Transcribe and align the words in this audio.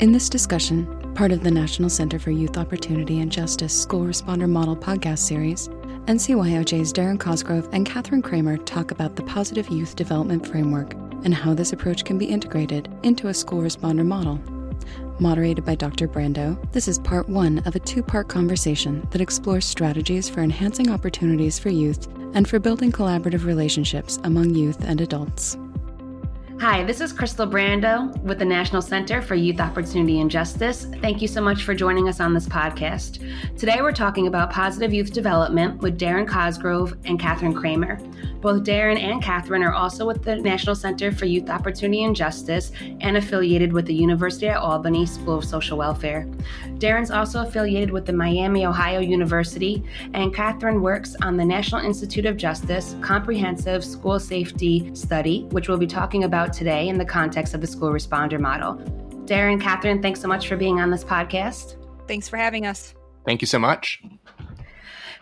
In 0.00 0.12
this 0.12 0.28
discussion, 0.28 0.86
part 1.14 1.32
of 1.32 1.42
the 1.42 1.50
National 1.50 1.90
Center 1.90 2.20
for 2.20 2.30
Youth 2.30 2.56
Opportunity 2.56 3.18
and 3.18 3.32
Justice 3.32 3.72
School 3.72 4.02
Responder 4.02 4.48
Model 4.48 4.76
podcast 4.76 5.18
series, 5.18 5.66
NCYOJ's 6.06 6.92
Darren 6.92 7.18
Cosgrove 7.18 7.68
and 7.72 7.84
Katherine 7.84 8.22
Kramer 8.22 8.58
talk 8.58 8.92
about 8.92 9.16
the 9.16 9.24
Positive 9.24 9.68
Youth 9.68 9.96
Development 9.96 10.46
Framework 10.46 10.94
and 11.24 11.34
how 11.34 11.52
this 11.52 11.72
approach 11.72 12.04
can 12.04 12.16
be 12.16 12.26
integrated 12.26 12.88
into 13.02 13.26
a 13.26 13.34
school 13.34 13.60
responder 13.60 14.06
model. 14.06 14.40
Moderated 15.18 15.64
by 15.64 15.74
Dr. 15.74 16.06
Brando, 16.06 16.56
this 16.70 16.86
is 16.86 17.00
part 17.00 17.28
one 17.28 17.58
of 17.66 17.74
a 17.74 17.80
two 17.80 18.04
part 18.04 18.28
conversation 18.28 19.04
that 19.10 19.20
explores 19.20 19.64
strategies 19.64 20.28
for 20.28 20.42
enhancing 20.42 20.92
opportunities 20.92 21.58
for 21.58 21.70
youth 21.70 22.06
and 22.34 22.46
for 22.46 22.60
building 22.60 22.92
collaborative 22.92 23.44
relationships 23.44 24.20
among 24.22 24.54
youth 24.54 24.84
and 24.84 25.00
adults. 25.00 25.58
Hi, 26.60 26.82
this 26.82 27.00
is 27.00 27.12
Crystal 27.12 27.46
Brando 27.46 28.20
with 28.24 28.40
the 28.40 28.44
National 28.44 28.82
Center 28.82 29.22
for 29.22 29.36
Youth 29.36 29.60
Opportunity 29.60 30.20
and 30.20 30.28
Justice. 30.28 30.86
Thank 31.00 31.22
you 31.22 31.28
so 31.28 31.40
much 31.40 31.62
for 31.62 31.72
joining 31.72 32.08
us 32.08 32.18
on 32.18 32.34
this 32.34 32.48
podcast. 32.48 33.20
Today 33.56 33.76
we're 33.80 33.92
talking 33.92 34.26
about 34.26 34.50
positive 34.50 34.92
youth 34.92 35.12
development 35.12 35.80
with 35.80 36.00
Darren 36.00 36.26
Cosgrove 36.26 36.96
and 37.04 37.20
Katherine 37.20 37.54
Kramer. 37.54 38.00
Both 38.40 38.62
Darren 38.62 38.98
and 38.98 39.22
Catherine 39.22 39.62
are 39.62 39.74
also 39.74 40.06
with 40.06 40.24
the 40.24 40.36
National 40.36 40.74
Center 40.74 41.12
for 41.12 41.26
Youth 41.26 41.50
Opportunity 41.50 42.04
and 42.04 42.16
Justice 42.16 42.72
and 43.00 43.16
affiliated 43.16 43.72
with 43.72 43.86
the 43.86 43.94
University 43.94 44.48
at 44.48 44.56
Albany 44.56 45.04
School 45.04 45.38
of 45.38 45.44
Social 45.44 45.76
Welfare. 45.76 46.26
Darren's 46.78 47.10
also 47.10 47.42
affiliated 47.42 47.90
with 47.90 48.06
the 48.06 48.12
Miami, 48.12 48.64
Ohio 48.64 49.00
University, 49.00 49.84
and 50.14 50.34
Catherine 50.34 50.80
works 50.80 51.14
on 51.22 51.36
the 51.36 51.44
National 51.44 51.84
Institute 51.84 52.24
of 52.24 52.36
Justice 52.36 52.96
Comprehensive 53.02 53.84
School 53.84 54.18
Safety 54.18 54.90
Study, 54.94 55.44
which 55.50 55.68
we'll 55.68 55.76
be 55.76 55.86
talking 55.86 56.24
about 56.24 56.38
about 56.38 56.52
today 56.52 56.88
in 56.88 56.98
the 56.98 57.04
context 57.04 57.54
of 57.54 57.60
the 57.60 57.66
school 57.66 57.90
responder 57.90 58.38
model. 58.38 58.74
Darren, 59.26 59.60
Catherine, 59.60 60.00
thanks 60.00 60.20
so 60.20 60.28
much 60.28 60.46
for 60.46 60.56
being 60.56 60.80
on 60.80 60.90
this 60.90 61.04
podcast. 61.04 61.76
Thanks 62.06 62.28
for 62.28 62.36
having 62.36 62.64
us. 62.64 62.94
Thank 63.26 63.42
you 63.42 63.46
so 63.46 63.58
much. 63.58 64.00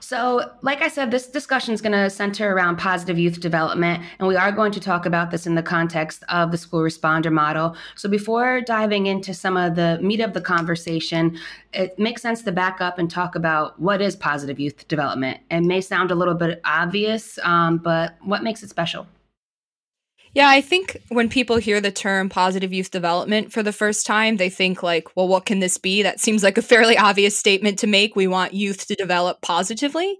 So, 0.01 0.51
like 0.63 0.83
I 0.83 0.89
said, 0.89 1.11
this 1.11 1.27
discussion 1.27 1.75
is 1.75 1.81
going 1.81 1.93
to 1.93 2.11
center 2.11 2.53
around 2.53 2.77
positive 2.77 3.19
youth 3.19 3.41
development, 3.41 4.03
and 4.19 4.29
we 4.29 4.37
are 4.37 4.53
going 4.53 4.73
to 4.73 4.81
talk 4.81 5.07
about 5.07 5.31
this 5.31 5.47
in 5.47 5.55
the 5.55 5.63
context 5.63 6.23
of 6.29 6.51
the 6.51 6.59
school 6.59 6.81
responder 6.81 7.33
model. 7.33 7.77
So, 7.95 8.09
before 8.09 8.61
diving 8.61 9.07
into 9.07 9.35
some 9.35 9.57
of 9.57 9.75
the 9.75 9.99
meat 10.03 10.21
of 10.21 10.33
the 10.33 10.41
conversation, 10.41 11.39
it 11.73 11.99
makes 11.99 12.23
sense 12.23 12.43
to 12.43 12.53
back 12.53 12.81
up 12.81 12.99
and 12.99 13.11
talk 13.11 13.35
about 13.35 13.81
what 13.81 14.01
is 14.01 14.17
positive 14.17 14.61
youth 14.61 14.87
development. 14.89 15.41
It 15.51 15.63
may 15.63 15.81
sound 15.81 16.11
a 16.11 16.15
little 16.15 16.35
bit 16.35 16.61
obvious, 16.65 17.39
um, 17.43 17.79
but 17.79 18.17
what 18.23 18.43
makes 18.43 18.63
it 18.63 18.71
special? 18.71 19.07
Yeah, 20.37 20.51
I 20.51 20.61
think 20.61 20.99
when 21.09 21.31
people 21.31 21.57
hear 21.57 21.81
the 21.81 21.91
term 21.91 22.29
positive 22.29 22.71
youth 22.71 22.91
development 22.91 23.55
for 23.55 23.63
the 23.63 23.73
first 23.73 24.05
time, 24.05 24.37
they 24.37 24.51
think 24.51 24.83
like, 24.83 25.17
well, 25.17 25.29
what 25.29 25.47
can 25.47 25.61
this 25.61 25.79
be? 25.79 26.03
That 26.03 26.21
seems 26.21 26.43
like 26.43 26.59
a 26.59 26.63
fairly 26.63 26.99
obvious 26.99 27.39
statement 27.39 27.79
to 27.79 27.87
make. 27.87 28.15
We 28.15 28.27
want 28.27 28.53
youth 28.53 28.87
to 28.89 28.95
develop 28.95 29.41
positively. 29.41 30.19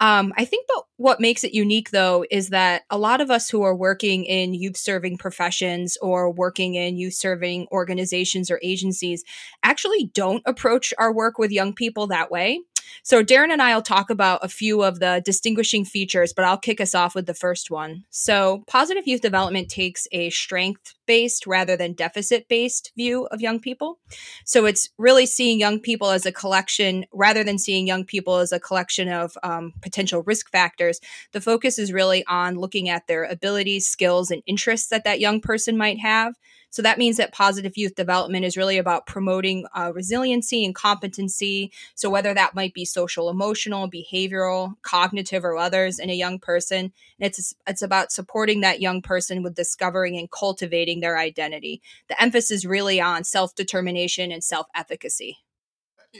Um, 0.00 0.32
I 0.38 0.46
think 0.46 0.64
but 0.66 0.84
what 0.96 1.20
makes 1.20 1.44
it 1.44 1.52
unique 1.52 1.90
though 1.90 2.24
is 2.30 2.48
that 2.48 2.84
a 2.88 2.96
lot 2.96 3.20
of 3.20 3.30
us 3.30 3.50
who 3.50 3.60
are 3.60 3.76
working 3.76 4.24
in 4.24 4.54
youth 4.54 4.78
serving 4.78 5.18
professions 5.18 5.98
or 6.00 6.32
working 6.32 6.74
in 6.74 6.96
youth 6.96 7.12
serving 7.12 7.66
organizations 7.70 8.50
or 8.50 8.58
agencies 8.62 9.24
actually 9.62 10.10
don't 10.14 10.42
approach 10.46 10.94
our 10.96 11.12
work 11.12 11.36
with 11.36 11.50
young 11.50 11.74
people 11.74 12.06
that 12.06 12.30
way. 12.30 12.60
So, 13.02 13.22
Darren 13.24 13.52
and 13.52 13.62
I 13.62 13.74
will 13.74 13.82
talk 13.82 14.10
about 14.10 14.44
a 14.44 14.48
few 14.48 14.82
of 14.82 15.00
the 15.00 15.22
distinguishing 15.24 15.84
features, 15.84 16.32
but 16.32 16.44
I'll 16.44 16.58
kick 16.58 16.80
us 16.80 16.94
off 16.94 17.14
with 17.14 17.26
the 17.26 17.34
first 17.34 17.70
one. 17.70 18.04
So, 18.10 18.64
positive 18.66 19.06
youth 19.06 19.20
development 19.20 19.68
takes 19.68 20.06
a 20.12 20.30
strength 20.30 20.94
based 21.06 21.46
rather 21.46 21.76
than 21.76 21.92
deficit 21.92 22.48
based 22.48 22.92
view 22.96 23.26
of 23.26 23.40
young 23.40 23.60
people. 23.60 23.98
So, 24.44 24.66
it's 24.66 24.88
really 24.98 25.26
seeing 25.26 25.58
young 25.58 25.80
people 25.80 26.10
as 26.10 26.26
a 26.26 26.32
collection 26.32 27.04
rather 27.12 27.44
than 27.44 27.58
seeing 27.58 27.86
young 27.86 28.04
people 28.04 28.36
as 28.36 28.52
a 28.52 28.60
collection 28.60 29.08
of 29.08 29.36
um, 29.42 29.72
potential 29.82 30.22
risk 30.22 30.50
factors. 30.50 31.00
The 31.32 31.40
focus 31.40 31.78
is 31.78 31.92
really 31.92 32.24
on 32.26 32.56
looking 32.56 32.88
at 32.88 33.06
their 33.06 33.24
abilities, 33.24 33.86
skills, 33.86 34.30
and 34.30 34.42
interests 34.46 34.88
that 34.88 35.04
that 35.04 35.20
young 35.20 35.40
person 35.40 35.76
might 35.76 36.00
have 36.00 36.34
so 36.70 36.82
that 36.82 36.98
means 36.98 37.16
that 37.16 37.32
positive 37.32 37.76
youth 37.76 37.96
development 37.96 38.44
is 38.44 38.56
really 38.56 38.78
about 38.78 39.06
promoting 39.06 39.66
uh, 39.74 39.92
resiliency 39.92 40.64
and 40.64 40.74
competency. 40.74 41.72
So 41.96 42.08
whether 42.08 42.32
that 42.32 42.54
might 42.54 42.72
be 42.72 42.84
social, 42.84 43.28
emotional, 43.28 43.90
behavioral, 43.90 44.74
cognitive, 44.82 45.44
or 45.44 45.56
others 45.56 45.98
in 45.98 46.10
a 46.10 46.14
young 46.14 46.38
person, 46.38 46.92
it's 47.18 47.54
it's 47.66 47.82
about 47.82 48.12
supporting 48.12 48.60
that 48.60 48.80
young 48.80 49.02
person 49.02 49.42
with 49.42 49.54
discovering 49.54 50.16
and 50.16 50.30
cultivating 50.30 51.00
their 51.00 51.18
identity. 51.18 51.82
The 52.08 52.20
emphasis 52.22 52.64
really 52.64 53.00
on 53.00 53.24
self 53.24 53.54
determination 53.54 54.30
and 54.30 54.42
self 54.42 54.66
efficacy 54.74 55.38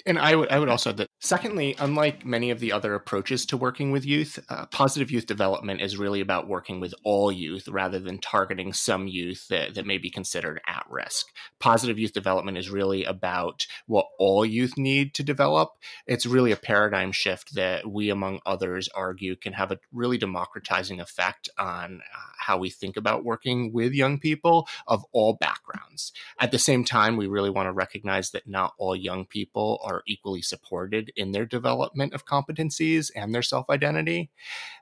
and 0.07 0.19
I 0.19 0.37
would 0.37 0.51
I 0.51 0.59
would 0.59 0.69
also 0.69 0.91
add 0.91 0.99
that 0.99 1.09
secondly, 1.21 1.75
unlike 1.79 2.25
many 2.25 2.51
of 2.51 2.61
the 2.61 2.73
other 2.73 2.95
approaches 2.95 3.45
to 3.47 3.57
working 3.57 3.91
with 3.91 4.05
youth, 4.05 4.39
uh, 4.49 4.67
positive 4.67 5.11
youth 5.11 5.27
development 5.27 5.81
is 5.81 5.97
really 5.97 6.21
about 6.21 6.49
working 6.49 6.79
with 6.79 6.95
all 7.05 7.33
youth 7.33 7.67
rather 7.69 7.99
than 7.99 8.19
targeting 8.19 8.73
some 8.73 9.09
youth 9.09 9.49
that, 9.49 9.75
that 9.75 9.87
may 9.87 9.99
be 9.99 10.11
considered 10.11 10.61
at 10.67 10.87
risk. 10.89 11.27
Positive 11.59 11.99
youth 11.99 12.13
development 12.13 12.57
is 12.57 12.71
really 12.71 13.05
about 13.05 13.67
what 13.87 14.07
all 14.19 14.47
youth 14.47 14.77
need 14.77 15.13
to 15.15 15.25
develop. 15.25 15.71
It's 16.07 16.27
really 16.27 16.53
a 16.53 16.57
paradigm 16.57 17.11
shift 17.11 17.55
that 17.55 17.91
we, 17.91 18.11
among 18.11 18.41
others, 18.47 18.89
argue 18.95 19.35
can 19.35 19.55
have 19.55 19.73
a 19.73 19.79
really 19.93 20.19
democratizing 20.19 21.01
effect 21.01 21.49
on 21.59 22.01
uh, 22.15 22.19
how 22.39 22.59
we 22.59 22.71
think 22.71 22.97
about 22.97 23.25
working 23.25 23.73
with 23.73 23.93
young 23.93 24.19
people 24.19 24.69
of 24.87 25.05
all 25.13 25.35
backgrounds. 25.35 26.13
At 26.39 26.53
the 26.53 26.59
same 26.59 26.85
time, 26.85 27.17
we 27.17 27.27
really 27.27 27.51
want 27.51 27.67
to 27.67 27.73
recognize 27.73 28.31
that 28.31 28.49
not 28.49 28.75
all 28.79 28.95
young 28.95 29.27
people 29.27 29.80
are 29.83 30.03
equally 30.07 30.43
supported 30.43 31.13
in 31.17 31.33
their 31.33 31.47
development 31.47 32.15
of 32.15 32.27
competencies 32.27 33.11
and 33.15 33.35
their 33.35 33.43
self 33.43 33.69
identity. 33.71 34.31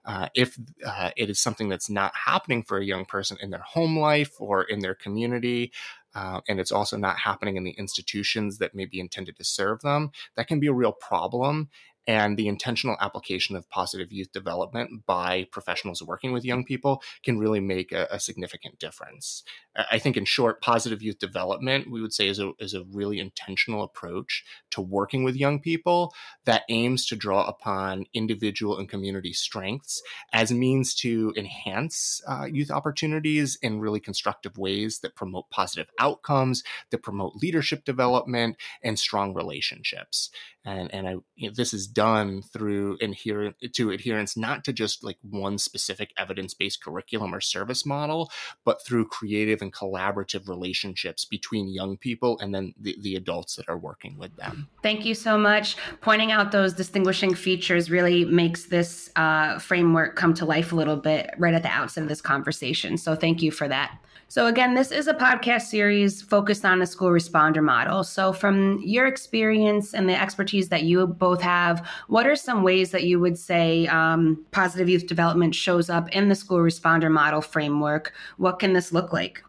Uh, 0.05 0.29
if 0.35 0.59
uh, 0.87 1.11
it 1.17 1.31
is 1.31 1.39
something 1.39 1.69
that's 1.69 1.91
not 1.91 2.15
happening 2.15 2.63
for 2.63 2.79
a 2.79 2.85
young 2.85 3.05
person 3.05 3.37
in 3.41 3.51
their 3.51 3.61
home 3.61 3.99
life 3.99 4.33
or 4.39 4.63
in 4.65 4.81
their 4.81 4.95
community, 4.95 5.73
uh, 6.15 6.41
and 6.49 6.59
it's 6.59 6.73
also 6.73 6.97
not 6.97 7.19
happening 7.19 7.57
in 7.57 7.65
the 7.65 7.73
institutions 7.73 8.59
that 8.59 8.75
may 8.75 8.85
be 8.85 9.01
intended 9.01 9.37
to 9.37 9.45
serve 9.45 9.81
them, 9.83 10.11
that 10.37 10.49
can 10.49 10.59
be 10.59 10.67
a 10.67 10.73
real 10.73 10.93
problem 10.93 11.69
and 12.09 12.39
the 12.39 12.49
intentional 12.49 12.97
application 13.01 13.55
of 13.55 13.69
positive 13.69 14.11
youth 14.11 14.33
development 14.33 15.05
by 15.05 15.47
professionals 15.53 16.03
working 16.03 16.33
with 16.33 16.43
young 16.43 16.65
people 16.65 17.03
can 17.23 17.39
really 17.39 17.61
make 17.61 17.93
a, 17.93 18.09
a, 18.11 18.19
significant 18.19 18.79
difference. 18.79 19.45
I 19.77 19.99
think, 19.99 20.17
in 20.17 20.25
short, 20.25 20.63
positive 20.63 21.03
youth 21.03 21.19
development, 21.19 21.91
we 21.91 22.01
would 22.01 22.15
say, 22.15 22.27
is 22.27 22.41
a, 22.41 22.53
is 22.59 22.73
a 22.73 22.85
really 22.91 23.21
intentional 23.21 23.83
approach 23.83 24.43
to 24.71 24.81
working 24.81 25.23
with 25.23 25.37
young 25.37 25.61
people 25.61 26.15
that 26.47 26.63
aims 26.71 27.05
to 27.07 27.17
draw 27.17 27.45
upon 27.45 28.07
individual 28.15 28.79
and 28.79 28.89
community 28.89 29.35
strengths 29.35 30.03
as 30.33 30.51
means 30.51 30.95
to 30.95 31.35
enhance 31.37 32.23
uh, 32.27 32.47
youth 32.51 32.71
opportunities 32.71 33.59
in 33.61 33.81
really 33.81 34.01
constructive 34.01 34.57
ways 34.57 35.01
that 35.01 35.15
promote 35.15 35.51
positive 35.51 35.91
outcomes, 36.01 36.65
that 36.91 37.03
promote 37.03 37.37
leadership 37.37 37.85
development, 37.85 38.57
and 38.83 38.99
strong 38.99 39.35
relationships 39.35 40.31
and 40.69 40.93
and 40.95 41.09
I 41.09 41.13
you 41.37 41.49
know, 41.49 41.55
this 41.57 41.73
is 41.73 41.87
done 41.99 42.43
through 42.43 42.97
adherent 43.03 43.57
to 43.73 43.91
adherence 43.91 44.37
not 44.37 44.63
to 44.63 44.73
just 44.73 45.03
like 45.03 45.19
one 45.29 45.59
specific 45.59 46.13
evidence 46.17 46.55
based 46.55 46.81
curriculum 46.81 47.35
or 47.35 47.41
service 47.41 47.85
model, 47.85 48.31
but 48.65 48.85
through 48.87 49.05
creative 49.09 49.63
and 49.63 49.73
collaborative 49.73 50.49
relationships 50.49 51.25
between 51.25 51.69
young 51.69 51.97
people 51.97 52.39
and 52.39 52.55
then 52.55 52.73
the, 52.81 52.97
the 53.03 53.17
adults 53.17 53.57
that 53.57 53.69
are 53.69 53.77
working 53.77 54.17
with 54.17 54.37
them. 54.37 54.69
Thank 54.81 55.05
you 55.05 55.15
so 55.17 55.37
much. 55.37 55.77
Pointing 56.01 56.31
out 56.31 56.53
those 56.53 56.73
distinguishing 56.73 57.35
features 57.35 57.91
really 57.91 58.25
makes 58.25 58.67
this 58.67 59.11
uh, 59.17 59.59
framework 59.59 60.15
come 60.15 60.35
to 60.35 60.45
life 60.45 60.71
a 60.71 60.77
little 60.77 60.99
bit 60.99 61.35
right 61.37 61.55
at 61.55 61.65
the 61.65 61.69
outset 61.69 62.05
of 62.05 62.09
this 62.09 62.21
conversation. 62.21 62.97
So 62.97 63.17
thank 63.17 63.43
you 63.43 63.51
for 63.51 63.67
that. 63.67 63.99
So, 64.31 64.47
again, 64.47 64.75
this 64.75 64.93
is 64.93 65.07
a 65.09 65.15
podcast 65.15 65.63
series 65.63 66.21
focused 66.21 66.63
on 66.63 66.81
the 66.81 66.87
school 66.87 67.09
responder 67.09 67.63
model. 67.63 68.05
So, 68.05 68.35
from 68.35 68.79
your 68.85 69.07
experience 69.07 69.95
and 69.95 70.07
the 70.07 70.21
expertise 70.21 70.69
that 70.69 70.83
you 70.83 71.07
both 71.07 71.41
have, 71.41 71.88
what 72.09 72.27
are 72.27 72.37
some 72.37 72.63
ways 72.63 72.91
that 72.91 73.05
you 73.05 73.21
would 73.21 73.39
say 73.39 73.87
um, 73.87 74.45
positive 74.51 74.89
youth 74.89 75.07
development 75.07 75.55
shows 75.55 75.91
up 75.91 76.09
in 76.11 76.29
the 76.29 76.35
school 76.35 76.59
responder 76.59 77.11
model 77.11 77.41
framework? 77.41 78.13
What 78.37 78.59
can 78.59 78.73
this 78.73 78.93
look 78.93 79.13
like? 79.13 79.43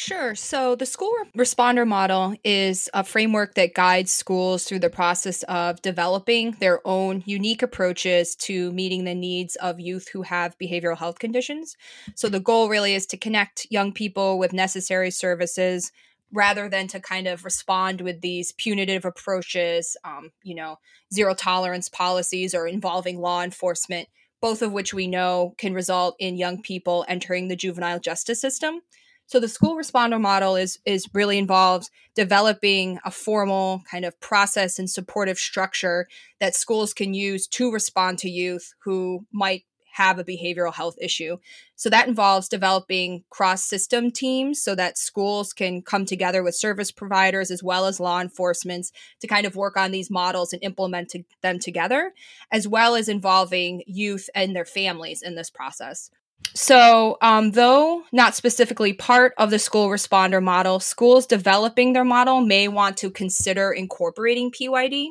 Sure. 0.00 0.36
So 0.36 0.76
the 0.76 0.86
school 0.86 1.12
responder 1.36 1.84
model 1.84 2.36
is 2.44 2.88
a 2.94 3.02
framework 3.02 3.54
that 3.54 3.74
guides 3.74 4.12
schools 4.12 4.62
through 4.62 4.78
the 4.78 4.90
process 4.90 5.42
of 5.44 5.82
developing 5.82 6.52
their 6.60 6.86
own 6.86 7.24
unique 7.26 7.62
approaches 7.62 8.36
to 8.36 8.70
meeting 8.70 9.04
the 9.04 9.14
needs 9.16 9.56
of 9.56 9.80
youth 9.80 10.08
who 10.12 10.22
have 10.22 10.56
behavioral 10.58 10.96
health 10.96 11.18
conditions. 11.18 11.76
So 12.14 12.28
the 12.28 12.38
goal 12.38 12.68
really 12.68 12.94
is 12.94 13.06
to 13.06 13.16
connect 13.16 13.66
young 13.70 13.92
people 13.92 14.38
with 14.38 14.52
necessary 14.52 15.10
services 15.10 15.90
rather 16.32 16.68
than 16.68 16.86
to 16.88 17.00
kind 17.00 17.26
of 17.26 17.44
respond 17.44 18.00
with 18.00 18.20
these 18.20 18.52
punitive 18.52 19.04
approaches, 19.04 19.96
um, 20.04 20.30
you 20.42 20.54
know, 20.54 20.78
zero 21.12 21.34
tolerance 21.34 21.88
policies 21.88 22.54
or 22.54 22.66
involving 22.66 23.20
law 23.20 23.42
enforcement, 23.42 24.08
both 24.40 24.62
of 24.62 24.72
which 24.72 24.92
we 24.92 25.06
know 25.06 25.54
can 25.58 25.72
result 25.72 26.16
in 26.18 26.36
young 26.36 26.62
people 26.62 27.04
entering 27.08 27.48
the 27.48 27.56
juvenile 27.56 27.98
justice 27.98 28.40
system. 28.40 28.80
So 29.26 29.38
the 29.38 29.48
school 29.48 29.76
responder 29.76 30.18
model 30.18 30.56
is 30.56 30.78
is 30.86 31.06
really 31.12 31.36
involved 31.36 31.90
developing 32.14 32.98
a 33.04 33.10
formal 33.10 33.82
kind 33.90 34.06
of 34.06 34.18
process 34.20 34.78
and 34.78 34.88
supportive 34.88 35.38
structure 35.38 36.08
that 36.40 36.54
schools 36.54 36.94
can 36.94 37.12
use 37.12 37.46
to 37.48 37.70
respond 37.70 38.18
to 38.20 38.30
youth 38.30 38.72
who 38.84 39.26
might 39.30 39.64
have 39.98 40.18
a 40.18 40.24
behavioral 40.24 40.72
health 40.72 40.96
issue. 41.00 41.36
So 41.74 41.90
that 41.90 42.06
involves 42.06 42.48
developing 42.48 43.24
cross 43.30 43.64
system 43.64 44.12
teams 44.12 44.62
so 44.62 44.76
that 44.76 44.96
schools 44.96 45.52
can 45.52 45.82
come 45.82 46.06
together 46.06 46.44
with 46.44 46.54
service 46.54 46.92
providers 46.92 47.50
as 47.50 47.64
well 47.64 47.84
as 47.86 47.98
law 47.98 48.20
enforcement 48.20 48.86
to 49.20 49.26
kind 49.26 49.44
of 49.44 49.56
work 49.56 49.76
on 49.76 49.90
these 49.90 50.08
models 50.08 50.52
and 50.52 50.62
implement 50.62 51.14
them 51.42 51.58
together, 51.58 52.12
as 52.52 52.68
well 52.68 52.94
as 52.94 53.08
involving 53.08 53.82
youth 53.86 54.30
and 54.36 54.54
their 54.54 54.64
families 54.64 55.20
in 55.20 55.34
this 55.34 55.50
process. 55.50 56.10
So, 56.54 57.18
um, 57.20 57.50
though 57.50 58.04
not 58.12 58.36
specifically 58.36 58.92
part 58.92 59.34
of 59.36 59.50
the 59.50 59.58
school 59.58 59.88
responder 59.88 60.40
model, 60.40 60.78
schools 60.78 61.26
developing 61.26 61.92
their 61.92 62.04
model 62.04 62.40
may 62.40 62.68
want 62.68 62.96
to 62.98 63.10
consider 63.10 63.72
incorporating 63.72 64.52
PYD. 64.52 65.08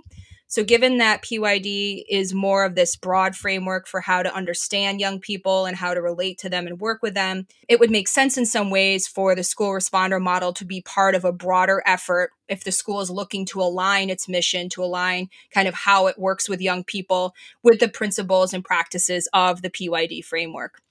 So, 0.49 0.63
given 0.63 0.97
that 0.99 1.23
PYD 1.23 2.05
is 2.09 2.33
more 2.33 2.63
of 2.63 2.75
this 2.75 2.95
broad 2.95 3.35
framework 3.35 3.85
for 3.85 3.99
how 3.99 4.23
to 4.23 4.33
understand 4.33 5.01
young 5.01 5.19
people 5.19 5.65
and 5.65 5.75
how 5.75 5.93
to 5.93 6.01
relate 6.01 6.37
to 6.39 6.49
them 6.49 6.67
and 6.67 6.79
work 6.79 7.01
with 7.01 7.15
them, 7.15 7.47
it 7.67 7.81
would 7.81 7.91
make 7.91 8.07
sense 8.07 8.37
in 8.37 8.45
some 8.45 8.69
ways 8.69 9.07
for 9.07 9.35
the 9.35 9.43
school 9.43 9.71
responder 9.71 10.21
model 10.21 10.53
to 10.53 10.63
be 10.63 10.81
part 10.81 11.15
of 11.15 11.25
a 11.25 11.33
broader 11.33 11.83
effort 11.85 12.31
if 12.47 12.63
the 12.63 12.71
school 12.71 13.01
is 13.01 13.09
looking 13.09 13.45
to 13.47 13.61
align 13.61 14.09
its 14.09 14.29
mission, 14.29 14.69
to 14.69 14.83
align 14.83 15.27
kind 15.51 15.67
of 15.67 15.73
how 15.73 16.07
it 16.07 16.17
works 16.17 16.47
with 16.47 16.61
young 16.61 16.85
people 16.85 17.33
with 17.61 17.81
the 17.81 17.89
principles 17.89 18.53
and 18.53 18.63
practices 18.63 19.27
of 19.33 19.61
the 19.61 19.69
PYD 19.69 20.23
framework. 20.23 20.81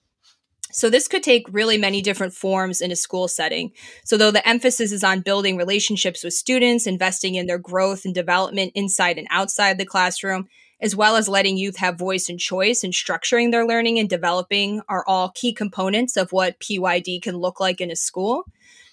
So 0.76 0.90
this 0.90 1.08
could 1.08 1.22
take 1.22 1.46
really 1.50 1.78
many 1.78 2.02
different 2.02 2.34
forms 2.34 2.82
in 2.82 2.92
a 2.92 2.96
school 2.96 3.28
setting. 3.28 3.72
So 4.04 4.18
though 4.18 4.30
the 4.30 4.46
emphasis 4.46 4.92
is 4.92 5.02
on 5.02 5.20
building 5.20 5.56
relationships 5.56 6.22
with 6.22 6.34
students, 6.34 6.86
investing 6.86 7.34
in 7.34 7.46
their 7.46 7.58
growth 7.58 8.04
and 8.04 8.14
development 8.14 8.72
inside 8.74 9.16
and 9.16 9.26
outside 9.30 9.78
the 9.78 9.86
classroom, 9.86 10.48
as 10.82 10.94
well 10.94 11.16
as 11.16 11.30
letting 11.30 11.56
youth 11.56 11.78
have 11.78 11.98
voice 11.98 12.28
and 12.28 12.38
choice 12.38 12.84
and 12.84 12.92
structuring 12.92 13.52
their 13.52 13.66
learning 13.66 13.98
and 13.98 14.10
developing 14.10 14.82
are 14.86 15.02
all 15.06 15.30
key 15.30 15.54
components 15.54 16.14
of 16.14 16.30
what 16.30 16.60
PYD 16.60 17.22
can 17.22 17.38
look 17.38 17.58
like 17.58 17.80
in 17.80 17.90
a 17.90 17.96
school. 17.96 18.44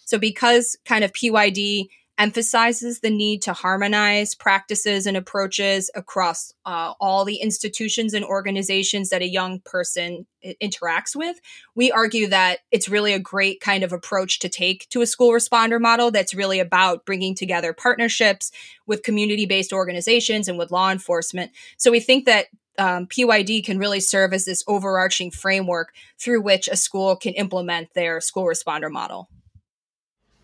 So 0.06 0.18
because 0.18 0.78
kind 0.86 1.04
of 1.04 1.12
PYD 1.12 1.90
emphasizes 2.18 3.00
the 3.00 3.10
need 3.10 3.42
to 3.42 3.54
harmonize 3.54 4.36
practices 4.36 5.08
and 5.08 5.18
approaches 5.18 5.90
across 5.96 6.54
uh, 6.66 6.94
all 7.00 7.26
the 7.26 7.38
institutions 7.38 8.14
and 8.14 8.24
organizations 8.24 9.10
that 9.10 9.24
a 9.24 9.28
young 9.28 9.60
person 9.62 10.28
interacts 10.62 11.16
with. 11.16 11.40
We 11.74 11.92
argue 11.92 12.28
that 12.28 12.60
it's 12.72 12.88
really 12.88 13.14
a 13.14 13.20
great 13.20 13.62
kind 13.62 13.84
of 13.84 13.92
approach 13.92 14.40
to 14.40 14.50
take 14.50 14.88
to 14.90 15.02
a 15.02 15.08
school 15.08 15.32
responder 15.32 15.82
model 15.82 16.12
that's 16.12 16.36
really 16.36 16.60
about 16.60 17.06
bringing 17.06 17.34
together 17.34 17.74
partnerships 17.74 18.52
with 18.86 19.04
community 19.04 19.46
based 19.46 19.74
organizations 19.74 20.48
and 20.48 20.58
with 20.58 20.72
law 20.72 20.92
enforcement. 20.92 21.52
So 21.78 21.90
we 21.90 22.00
think 22.00 22.26
that 22.26 22.48
um, 22.78 23.08
PYD 23.08 23.64
can 23.64 23.78
really 23.80 24.00
serve 24.00 24.34
as 24.34 24.46
this 24.46 24.64
overarching 24.68 25.32
framework 25.32 25.94
through 26.20 26.42
which 26.42 26.68
a 26.68 26.76
school 26.76 27.16
can 27.16 27.34
implement 27.34 27.94
their 27.94 28.20
school 28.22 28.46
responder 28.46 28.92
model. 28.92 29.30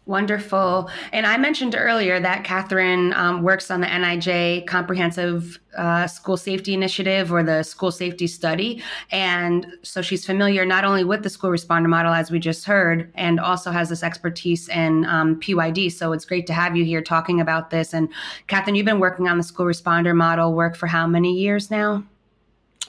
Wonderful. 0.09 0.89
And 1.13 1.27
I 1.27 1.37
mentioned 1.37 1.75
earlier 1.77 2.19
that 2.19 2.43
Catherine 2.43 3.13
um, 3.13 3.43
works 3.43 3.69
on 3.69 3.79
the 3.79 3.85
NIJ 3.85 4.65
Comprehensive 4.65 5.59
uh, 5.77 6.07
School 6.07 6.35
Safety 6.35 6.73
Initiative 6.73 7.31
or 7.31 7.43
the 7.43 7.61
School 7.61 7.91
Safety 7.91 8.25
Study. 8.25 8.81
And 9.11 9.67
so 9.83 10.01
she's 10.01 10.25
familiar 10.25 10.65
not 10.65 10.83
only 10.83 11.03
with 11.03 11.21
the 11.21 11.29
school 11.29 11.51
responder 11.51 11.87
model, 11.87 12.11
as 12.11 12.31
we 12.31 12.39
just 12.39 12.65
heard, 12.65 13.11
and 13.13 13.39
also 13.39 13.69
has 13.69 13.89
this 13.89 14.01
expertise 14.01 14.67
in 14.69 15.05
um, 15.05 15.39
PYD. 15.39 15.91
So 15.91 16.11
it's 16.11 16.25
great 16.25 16.47
to 16.47 16.53
have 16.53 16.75
you 16.75 16.83
here 16.83 17.03
talking 17.03 17.39
about 17.39 17.69
this. 17.69 17.93
And 17.93 18.09
Catherine, 18.47 18.75
you've 18.75 18.87
been 18.87 18.99
working 18.99 19.27
on 19.27 19.37
the 19.37 19.43
school 19.43 19.67
responder 19.67 20.15
model 20.15 20.55
work 20.55 20.75
for 20.75 20.87
how 20.87 21.05
many 21.05 21.35
years 21.35 21.69
now? 21.69 22.03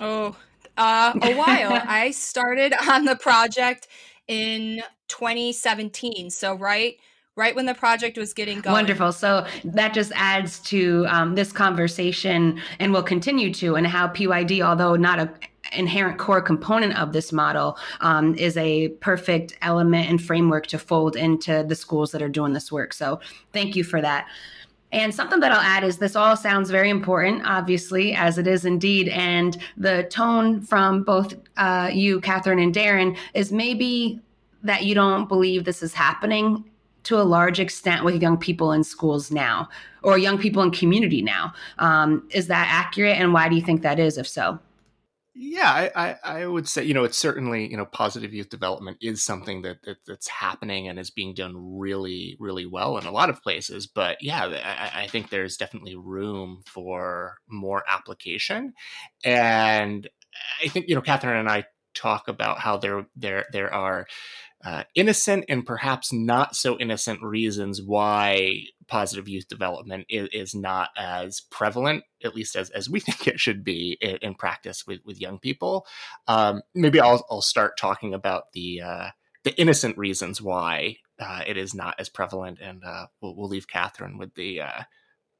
Oh, 0.01 0.35
uh, 0.79 1.13
a 1.21 1.35
while. 1.35 1.83
I 1.87 2.13
started 2.13 2.73
on 2.89 3.05
the 3.05 3.17
project 3.17 3.89
in 4.27 4.81
2017. 5.09 6.31
So, 6.31 6.55
right 6.55 6.97
right 7.41 7.57
when 7.57 7.65
the 7.67 7.75
project 7.75 8.19
was 8.19 8.35
getting 8.35 8.61
going. 8.61 8.75
Wonderful. 8.75 9.13
So 9.13 9.47
that 9.65 9.95
just 9.95 10.13
adds 10.15 10.61
to 10.61 11.07
um, 11.09 11.35
this 11.35 11.51
conversation 11.51 12.61
and 12.79 12.93
will 12.93 13.03
continue 13.03 13.53
to, 13.55 13.77
and 13.77 13.87
how 13.87 14.09
PYD, 14.09 14.61
although 14.61 14.95
not 14.95 15.19
a 15.19 15.33
inherent 15.73 16.19
core 16.19 16.43
component 16.43 16.99
of 16.99 17.13
this 17.13 17.33
model 17.33 17.79
um, 18.01 18.35
is 18.35 18.57
a 18.57 18.89
perfect 19.01 19.57
element 19.63 20.09
and 20.09 20.21
framework 20.21 20.67
to 20.67 20.79
fold 20.79 21.15
into 21.15 21.65
the 21.69 21.77
schools 21.77 22.11
that 22.11 22.21
are 22.21 22.29
doing 22.29 22.53
this 22.53 22.73
work. 22.73 22.93
So 22.93 23.21
thank 23.53 23.77
you 23.77 23.85
for 23.85 24.01
that. 24.01 24.27
And 24.93 25.15
something 25.15 25.39
that 25.41 25.53
I'll 25.53 25.61
add 25.61 25.85
is 25.85 25.99
this 25.99 26.17
all 26.17 26.37
sounds 26.37 26.71
very 26.71 26.91
important, 26.91 27.43
obviously, 27.45 28.15
as 28.15 28.37
it 28.37 28.49
is 28.49 28.65
indeed. 28.65 29.09
And 29.09 29.57
the 29.77 30.09
tone 30.11 30.61
from 30.61 31.05
both 31.05 31.35
uh, 31.57 31.91
you, 31.93 32.21
Catherine, 32.21 32.59
and 32.59 32.75
Darren 32.75 33.17
is 33.33 33.53
maybe 33.53 34.21
that 34.65 34.85
you 34.85 34.95
don't 34.95 35.29
believe 35.29 35.65
this 35.65 35.83
is 35.83 35.95
happening 35.95 36.65
to 37.05 37.21
a 37.21 37.23
large 37.23 37.61
extent 37.61 38.05
with 38.05 38.21
young 38.21 38.37
people 38.37 38.73
in 38.73 38.85
schools 38.85 39.31
now 39.31 39.69
or 40.03 40.19
young 40.19 40.39
people 40.39 40.63
in 40.63 40.71
community 40.71 41.23
now. 41.23 41.53
Um, 41.79 42.29
is 42.31 42.47
that 42.49 42.69
accurate? 42.71 43.17
And 43.17 43.33
why 43.33 43.49
do 43.49 43.57
you 43.57 43.63
think 43.63 43.83
that 43.83 43.99
is, 43.99 44.19
if 44.19 44.29
so? 44.29 44.59
Yeah, 45.35 45.71
I, 45.71 45.91
I, 45.95 46.17
I, 46.41 46.47
would 46.47 46.69
say, 46.69 46.85
you 46.85 46.93
know, 46.93 47.05
it's 47.05 47.17
certainly, 47.17 47.71
you 47.71 47.77
know, 47.77 47.87
positive 47.87 48.35
youth 48.35 48.51
development 48.51 48.99
is 49.01 49.23
something 49.23 49.63
that, 49.63 49.83
that, 49.85 49.99
that's 50.07 50.27
happening 50.27 50.89
and 50.89 50.99
is 50.99 51.11
being 51.11 51.35
done 51.35 51.55
really, 51.57 52.37
really 52.41 52.67
well 52.67 52.99
in 52.99 53.07
a 53.07 53.13
lot 53.13 53.31
of 53.31 53.43
places. 53.43 53.87
But 53.87 54.19
yeah, 54.21 54.45
I, 54.45 55.05
I 55.05 55.07
think 55.07 55.31
there's 55.31 55.57
definitely 55.57 55.95
room 55.95 56.63
for 56.67 57.37
more 57.49 57.85
application. 57.89 58.75
And 59.25 60.09
I 60.63 60.69
think, 60.69 60.89
you 60.89 60.97
know, 60.97 61.01
Catherine 61.01 61.39
and 61.39 61.49
I 61.49 61.65
talk 61.95 62.29
about 62.29 62.59
how 62.59 62.77
there 62.77 63.07
there 63.17 63.47
there 63.53 63.73
are 63.73 64.07
uh, 64.65 64.85
innocent 64.95 65.45
and 65.49 65.65
perhaps 65.65 66.13
not 66.13 66.55
so 66.55 66.79
innocent 66.79 67.23
reasons 67.23 67.81
why 67.81 68.63
positive 68.89 69.29
youth 69.29 69.49
development 69.49 70.05
is, 70.11 70.29
is, 70.33 70.55
not 70.55 70.91
as 70.99 71.41
prevalent, 71.51 72.05
at 72.23 72.35
least 72.35 72.57
as, 72.57 72.69
as 72.71 72.91
we 72.91 73.01
think 73.01 73.27
it 73.27 73.41
should 73.41 73.65
be 73.65 73.97
in, 74.01 74.17
in 74.17 74.35
practice 74.35 74.87
with, 74.87 75.01
with 75.05 75.21
young 75.21 75.39
people. 75.39 75.87
Um, 76.29 76.63
maybe 76.75 77.01
I'll, 77.01 77.25
I'll 77.31 77.41
start 77.41 77.79
talking 77.79 78.13
about 78.13 78.53
the 78.53 78.83
uh, 78.83 79.09
the 79.43 79.59
innocent 79.59 79.97
reasons 79.97 80.43
why 80.43 80.97
uh, 81.19 81.43
it 81.47 81.57
is 81.57 81.75
not 81.75 81.95
as 81.99 82.11
prevalent, 82.11 82.59
and 82.61 82.83
uh, 82.85 83.07
we'll, 83.23 83.35
we'll 83.35 83.49
leave 83.49 83.67
Catherine 83.67 84.19
with 84.19 84.35
the 84.35 84.61
uh, 84.61 84.83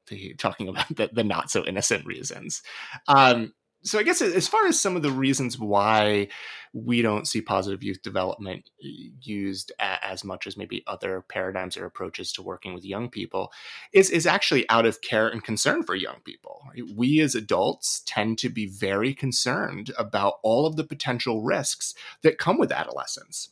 the 0.07 0.33
talking 0.35 0.67
about 0.67 0.87
the, 0.95 1.09
the 1.11 1.23
not 1.23 1.51
so 1.51 1.65
innocent 1.65 2.05
reasons. 2.05 2.61
Um, 3.07 3.53
so 3.83 3.99
I 3.99 4.03
guess 4.03 4.21
as 4.21 4.47
far 4.47 4.67
as 4.67 4.79
some 4.79 4.95
of 4.95 5.01
the 5.01 5.11
reasons 5.11 5.57
why 5.57 6.27
we 6.73 7.01
don't 7.01 7.27
see 7.27 7.41
positive 7.41 7.83
youth 7.83 8.01
development 8.01 8.69
uh, 8.83 8.87
used 9.21 9.71
as 9.79 10.23
much 10.23 10.47
as 10.47 10.55
maybe 10.55 10.83
other 10.87 11.21
paradigms 11.27 11.75
or 11.75 11.85
approaches 11.85 12.31
to 12.33 12.41
working 12.41 12.73
with 12.73 12.85
young 12.85 13.09
people 13.09 13.51
is 13.93 14.09
is 14.09 14.25
actually 14.25 14.69
out 14.69 14.85
of 14.85 15.01
care 15.01 15.27
and 15.27 15.43
concern 15.43 15.83
for 15.83 15.95
young 15.95 16.21
people. 16.23 16.61
We 16.95 17.19
as 17.19 17.35
adults 17.35 18.03
tend 18.05 18.37
to 18.39 18.49
be 18.49 18.67
very 18.67 19.13
concerned 19.13 19.91
about 19.97 20.35
all 20.43 20.65
of 20.65 20.75
the 20.75 20.83
potential 20.83 21.43
risks 21.43 21.93
that 22.21 22.37
come 22.37 22.57
with 22.57 22.71
adolescence 22.71 23.49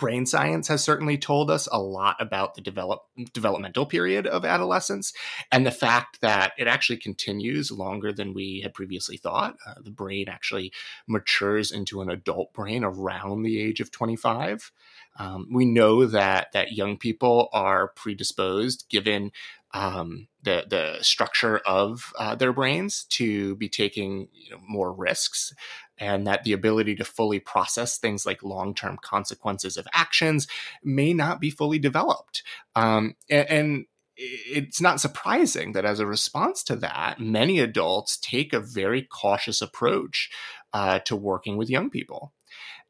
brain 0.00 0.26
science 0.26 0.66
has 0.68 0.82
certainly 0.82 1.16
told 1.16 1.50
us 1.50 1.68
a 1.70 1.78
lot 1.78 2.16
about 2.18 2.54
the 2.54 2.60
develop, 2.60 3.02
developmental 3.32 3.86
period 3.86 4.26
of 4.26 4.44
adolescence 4.44 5.12
and 5.52 5.64
the 5.64 5.70
fact 5.70 6.20
that 6.22 6.52
it 6.58 6.66
actually 6.66 6.96
continues 6.96 7.70
longer 7.70 8.12
than 8.12 8.34
we 8.34 8.62
had 8.62 8.74
previously 8.74 9.16
thought. 9.16 9.56
Uh, 9.64 9.74
the 9.80 9.90
brain 9.90 10.28
actually 10.28 10.72
matures 11.06 11.70
into 11.70 12.00
an 12.00 12.10
adult 12.10 12.52
brain 12.52 12.82
around 12.82 13.42
the 13.42 13.60
age 13.60 13.80
of 13.80 13.92
25. 13.92 14.72
Um, 15.18 15.48
we 15.52 15.64
know 15.64 16.06
that 16.06 16.52
that 16.52 16.72
young 16.72 16.96
people 16.96 17.48
are 17.52 17.88
predisposed, 17.88 18.86
given 18.88 19.32
um, 19.72 20.28
the 20.42 20.64
the 20.68 20.98
structure 21.02 21.58
of 21.58 22.12
uh, 22.18 22.34
their 22.34 22.52
brains, 22.52 23.04
to 23.10 23.54
be 23.56 23.68
taking 23.68 24.28
you 24.32 24.52
know, 24.52 24.60
more 24.66 24.92
risks 24.92 25.52
and 26.00 26.26
that 26.26 26.42
the 26.42 26.52
ability 26.52 26.96
to 26.96 27.04
fully 27.04 27.38
process 27.38 27.98
things 27.98 28.26
like 28.26 28.42
long 28.42 28.74
term 28.74 28.98
consequences 29.00 29.76
of 29.76 29.86
actions 29.92 30.48
may 30.82 31.12
not 31.12 31.40
be 31.40 31.50
fully 31.50 31.78
developed. 31.78 32.42
Um, 32.74 33.14
and, 33.28 33.50
and 33.50 33.86
it's 34.16 34.80
not 34.80 35.00
surprising 35.00 35.72
that 35.72 35.84
as 35.84 36.00
a 36.00 36.06
response 36.06 36.62
to 36.64 36.76
that, 36.76 37.20
many 37.20 37.58
adults 37.60 38.18
take 38.18 38.52
a 38.52 38.60
very 38.60 39.02
cautious 39.02 39.62
approach 39.62 40.30
uh, 40.72 40.98
to 41.00 41.16
working 41.16 41.56
with 41.56 41.70
young 41.70 41.90
people. 41.90 42.32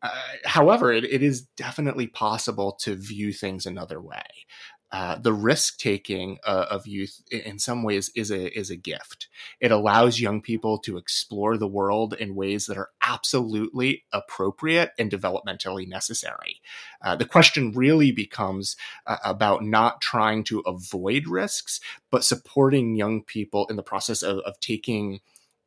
Uh, 0.02 0.10
however, 0.44 0.92
it, 0.92 1.04
it 1.04 1.22
is 1.22 1.42
definitely 1.56 2.06
possible 2.06 2.72
to 2.80 2.94
view 2.94 3.32
things 3.32 3.66
another 3.66 4.00
way. 4.00 4.22
Uh, 4.92 5.16
the 5.16 5.32
risk 5.32 5.78
taking 5.78 6.38
uh, 6.44 6.66
of 6.68 6.86
youth 6.86 7.22
in 7.30 7.58
some 7.58 7.82
ways 7.82 8.10
is 8.16 8.30
a 8.30 8.58
is 8.58 8.70
a 8.70 8.76
gift. 8.76 9.28
It 9.60 9.70
allows 9.70 10.20
young 10.20 10.42
people 10.42 10.78
to 10.80 10.96
explore 10.96 11.56
the 11.56 11.68
world 11.68 12.14
in 12.14 12.34
ways 12.34 12.66
that 12.66 12.76
are 12.76 12.90
absolutely 13.02 14.04
appropriate 14.12 14.90
and 14.98 15.10
developmentally 15.10 15.86
necessary. 15.86 16.60
Uh, 17.02 17.14
the 17.14 17.24
question 17.24 17.72
really 17.72 18.10
becomes 18.10 18.76
uh, 19.06 19.18
about 19.24 19.64
not 19.64 20.00
trying 20.00 20.42
to 20.44 20.60
avoid 20.60 21.28
risks, 21.28 21.80
but 22.10 22.24
supporting 22.24 22.96
young 22.96 23.22
people 23.22 23.66
in 23.68 23.76
the 23.76 23.82
process 23.82 24.22
of, 24.22 24.38
of 24.38 24.58
taking 24.60 25.20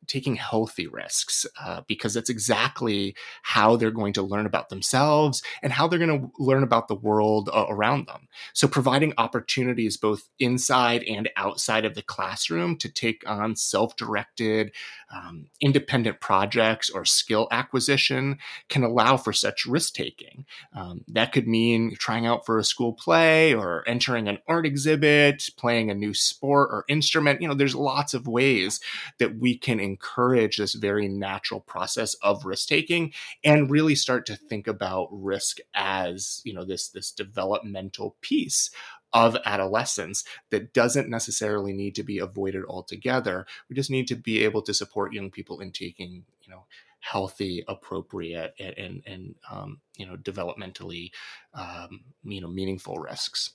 taking 0.06 0.36
healthy 0.36 0.86
risks 0.86 1.46
uh, 1.60 1.82
because 1.86 2.14
that's 2.14 2.30
exactly 2.30 3.14
how 3.42 3.76
they're 3.76 3.90
going 3.90 4.12
to 4.14 4.22
learn 4.22 4.46
about 4.46 4.68
themselves 4.68 5.42
and 5.62 5.72
how 5.72 5.86
they're 5.86 5.98
going 5.98 6.20
to 6.20 6.30
learn 6.38 6.62
about 6.62 6.88
the 6.88 6.94
world 6.94 7.50
uh, 7.52 7.66
around 7.68 8.06
them. 8.06 8.28
So, 8.52 8.68
providing 8.68 9.14
opportunities 9.18 9.96
both 9.96 10.28
inside 10.38 11.02
and 11.04 11.28
outside 11.36 11.84
of 11.84 11.94
the 11.94 12.02
classroom 12.02 12.76
to 12.78 12.88
take 12.88 13.22
on 13.26 13.56
self 13.56 13.96
directed, 13.96 14.72
um, 15.14 15.46
independent 15.60 16.20
projects 16.20 16.90
or 16.90 17.04
skill 17.04 17.48
acquisition 17.50 18.38
can 18.68 18.82
allow 18.82 19.16
for 19.16 19.32
such 19.32 19.66
risk 19.66 19.94
taking. 19.94 20.44
Um, 20.74 21.04
that 21.08 21.32
could 21.32 21.46
mean 21.46 21.94
trying 21.96 22.26
out 22.26 22.46
for 22.46 22.58
a 22.58 22.64
school 22.64 22.92
play 22.92 23.54
or 23.54 23.84
entering 23.86 24.28
an 24.28 24.38
art 24.48 24.66
exhibit, 24.66 25.48
playing 25.56 25.90
a 25.90 25.94
new 25.94 26.14
sport 26.14 26.70
or 26.72 26.84
instrument. 26.88 27.40
You 27.40 27.48
know, 27.48 27.54
there's 27.54 27.74
lots 27.74 28.14
of 28.14 28.26
ways 28.26 28.80
that 29.18 29.38
we 29.38 29.56
can 29.56 29.80
encourage 29.94 30.56
this 30.56 30.74
very 30.74 31.08
natural 31.08 31.60
process 31.60 32.14
of 32.14 32.44
risk 32.44 32.68
taking 32.68 33.12
and 33.42 33.70
really 33.70 33.94
start 33.94 34.26
to 34.26 34.36
think 34.36 34.66
about 34.66 35.08
risk 35.10 35.58
as, 35.74 36.42
you 36.44 36.52
know, 36.52 36.64
this, 36.64 36.88
this 36.88 37.12
developmental 37.12 38.16
piece 38.20 38.70
of 39.12 39.36
adolescence 39.44 40.24
that 40.50 40.74
doesn't 40.74 41.08
necessarily 41.08 41.72
need 41.72 41.94
to 41.94 42.02
be 42.02 42.18
avoided 42.18 42.64
altogether. 42.68 43.46
We 43.68 43.76
just 43.76 43.90
need 43.90 44.08
to 44.08 44.16
be 44.16 44.44
able 44.44 44.62
to 44.62 44.74
support 44.74 45.12
young 45.12 45.30
people 45.30 45.60
in 45.60 45.70
taking, 45.70 46.24
you 46.42 46.50
know, 46.50 46.64
healthy, 46.98 47.64
appropriate, 47.68 48.54
and 48.58 48.78
and, 48.78 49.02
and 49.06 49.34
um, 49.50 49.80
you 49.96 50.06
know, 50.06 50.16
developmentally, 50.16 51.10
um, 51.54 52.00
you 52.24 52.40
know, 52.40 52.48
meaningful 52.48 52.96
risks. 52.96 53.52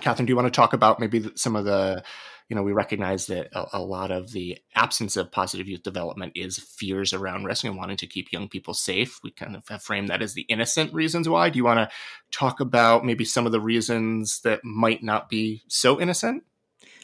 Catherine, 0.00 0.26
do 0.26 0.30
you 0.30 0.36
want 0.36 0.46
to 0.46 0.56
talk 0.56 0.72
about 0.72 1.00
maybe 1.00 1.30
some 1.36 1.56
of 1.56 1.64
the 1.64 2.02
you 2.48 2.56
know, 2.56 2.62
we 2.62 2.72
recognize 2.72 3.26
that 3.26 3.48
a, 3.54 3.78
a, 3.78 3.80
lot 3.80 4.10
of 4.10 4.32
the 4.32 4.58
absence 4.74 5.16
of 5.16 5.32
positive 5.32 5.66
youth 5.66 5.82
development 5.82 6.32
is 6.34 6.58
fears 6.58 7.14
around 7.14 7.44
risk 7.44 7.64
and 7.64 7.76
wanting 7.76 7.96
to 7.96 8.06
keep 8.06 8.32
young 8.32 8.48
people 8.48 8.74
safe. 8.74 9.18
We 9.22 9.30
kind 9.30 9.56
of 9.56 9.66
have 9.68 9.82
framed 9.82 10.10
that 10.10 10.20
as 10.20 10.34
the 10.34 10.42
innocent 10.42 10.92
reasons 10.92 11.28
why. 11.28 11.48
Do 11.48 11.56
you 11.56 11.64
want 11.64 11.78
to 11.78 11.88
talk 12.30 12.60
about 12.60 13.04
maybe 13.04 13.24
some 13.24 13.46
of 13.46 13.52
the 13.52 13.60
reasons 13.60 14.40
that 14.42 14.62
might 14.62 15.02
not 15.02 15.30
be 15.30 15.62
so 15.68 15.98
innocent? 15.98 16.44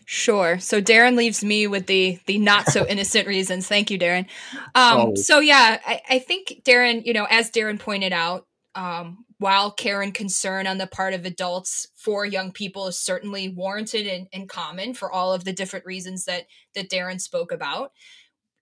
Sure. 0.04 0.59
So 0.59 0.82
Darren 0.82 1.16
leaves 1.16 1.42
me 1.42 1.66
with 1.66 1.87
the 1.87 2.18
the 2.26 2.38
not 2.38 2.66
so 2.66 2.87
innocent 2.88 3.26
reasons. 3.26 3.66
Thank 3.66 3.90
you, 3.90 3.99
Darren. 3.99 4.26
Um, 4.75 4.99
oh. 4.99 5.12
So 5.14 5.38
yeah, 5.38 5.78
I, 5.87 6.02
I 6.11 6.18
think 6.18 6.62
Darren, 6.64 7.06
you 7.06 7.12
know, 7.12 7.26
as 7.30 7.50
Darren 7.50 7.78
pointed 7.78 8.12
out, 8.12 8.47
um, 8.75 9.25
while 9.40 9.70
care 9.70 10.02
and 10.02 10.12
concern 10.12 10.66
on 10.66 10.76
the 10.76 10.87
part 10.87 11.14
of 11.14 11.25
adults 11.25 11.88
for 11.97 12.26
young 12.26 12.52
people 12.52 12.87
is 12.87 12.99
certainly 12.99 13.49
warranted 13.49 14.06
and, 14.06 14.28
and 14.35 14.50
common 14.50 14.92
for 14.92 15.11
all 15.11 15.32
of 15.32 15.44
the 15.44 15.52
different 15.52 15.87
reasons 15.87 16.26
that 16.26 16.44
that 16.75 16.90
Darren 16.90 17.18
spoke 17.18 17.50
about, 17.50 17.90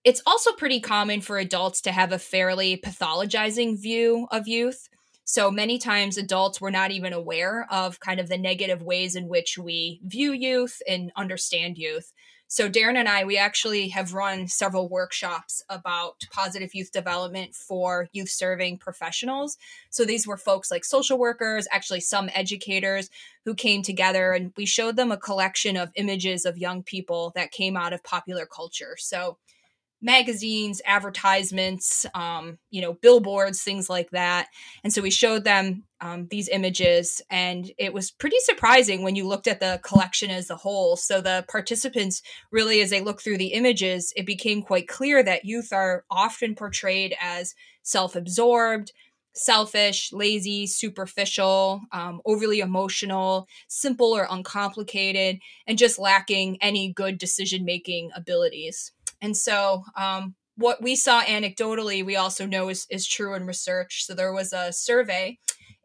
it's 0.05 0.21
also 0.25 0.53
pretty 0.53 0.79
common 0.79 1.19
for 1.19 1.37
adults 1.37 1.81
to 1.81 1.91
have 1.91 2.13
a 2.13 2.17
fairly 2.17 2.77
pathologizing 2.77 3.77
view 3.77 4.27
of 4.31 4.47
youth. 4.47 4.87
So 5.25 5.51
many 5.51 5.79
times 5.79 6.17
adults 6.17 6.61
were 6.61 6.71
not 6.71 6.91
even 6.91 7.11
aware 7.11 7.67
of 7.69 7.99
kind 7.99 8.21
of 8.21 8.29
the 8.29 8.37
negative 8.37 8.81
ways 8.81 9.17
in 9.17 9.27
which 9.27 9.57
we 9.57 9.99
view 10.05 10.31
youth 10.31 10.81
and 10.87 11.11
understand 11.17 11.77
youth. 11.77 12.13
So 12.51 12.67
Darren 12.67 12.97
and 12.97 13.07
I, 13.07 13.25
we 13.25 13.37
actually 13.37 13.89
have 13.89 14.15
run 14.15 14.47
several 14.47 14.89
workshops 14.89 15.61
about 15.69 16.25
positive 16.31 16.73
youth 16.73 16.91
development 16.91 17.53
for 17.53 18.09
youth 18.11 18.31
serving 18.31 18.79
professionals. 18.79 19.55
So 19.91 20.03
these 20.03 20.25
were 20.25 20.35
folks 20.35 20.71
like 20.71 20.83
social 20.83 21.19
workers, 21.19 21.67
actually 21.71 21.99
some 21.99 22.27
educators 22.33 23.11
who 23.45 23.53
came 23.53 23.83
together 23.83 24.31
and 24.31 24.51
we 24.57 24.65
showed 24.65 24.95
them 24.95 25.11
a 25.11 25.17
collection 25.17 25.77
of 25.77 25.91
images 25.93 26.43
of 26.43 26.57
young 26.57 26.81
people 26.81 27.31
that 27.35 27.51
came 27.51 27.77
out 27.77 27.93
of 27.93 28.03
popular 28.03 28.47
culture. 28.47 28.95
So 28.97 29.37
magazines, 30.01 30.81
advertisements, 30.85 32.05
um, 32.13 32.57
you 32.69 32.81
know, 32.81 32.93
billboards, 32.93 33.61
things 33.63 33.89
like 33.89 34.09
that. 34.11 34.47
And 34.83 34.93
so 34.93 35.01
we 35.01 35.11
showed 35.11 35.43
them 35.43 35.83
um, 36.01 36.27
these 36.31 36.47
images, 36.47 37.21
and 37.29 37.69
it 37.77 37.93
was 37.93 38.09
pretty 38.11 38.39
surprising 38.39 39.03
when 39.03 39.15
you 39.15 39.27
looked 39.27 39.47
at 39.47 39.59
the 39.59 39.81
collection 39.83 40.29
as 40.29 40.49
a 40.49 40.55
whole. 40.55 40.95
So 40.95 41.19
the 41.19 41.45
participants 41.49 42.21
really, 42.51 42.79
as 42.81 42.89
they 42.89 43.01
looked 43.01 43.23
through 43.23 43.37
the 43.39 43.53
images, 43.53 44.13
it 44.15 44.25
became 44.25 44.61
quite 44.61 44.87
clear 44.87 45.21
that 45.23 45.43
youth 45.45 45.73
are 45.73 46.05
often 46.09 46.55
portrayed 46.55 47.15
as 47.21 47.53
self 47.83 48.15
absorbed. 48.15 48.93
Selfish, 49.35 50.11
lazy, 50.11 50.65
superficial, 50.65 51.81
um, 51.91 52.19
overly 52.25 52.59
emotional, 52.59 53.47
simple 53.67 54.07
or 54.07 54.27
uncomplicated, 54.29 55.39
and 55.67 55.77
just 55.77 55.99
lacking 55.99 56.57
any 56.61 56.91
good 56.91 57.17
decision 57.19 57.63
making 57.63 58.09
abilities. 58.15 58.91
And 59.21 59.35
so, 59.35 59.83
um, 59.95 60.35
what 60.55 60.81
we 60.81 60.95
saw 60.95 61.21
anecdotally, 61.21 62.05
we 62.05 62.17
also 62.17 62.45
know 62.45 62.67
is, 62.69 62.85
is 62.89 63.07
true 63.07 63.33
in 63.33 63.45
research. 63.45 64.03
So, 64.05 64.13
there 64.13 64.33
was 64.33 64.53
a 64.53 64.71
survey 64.71 65.37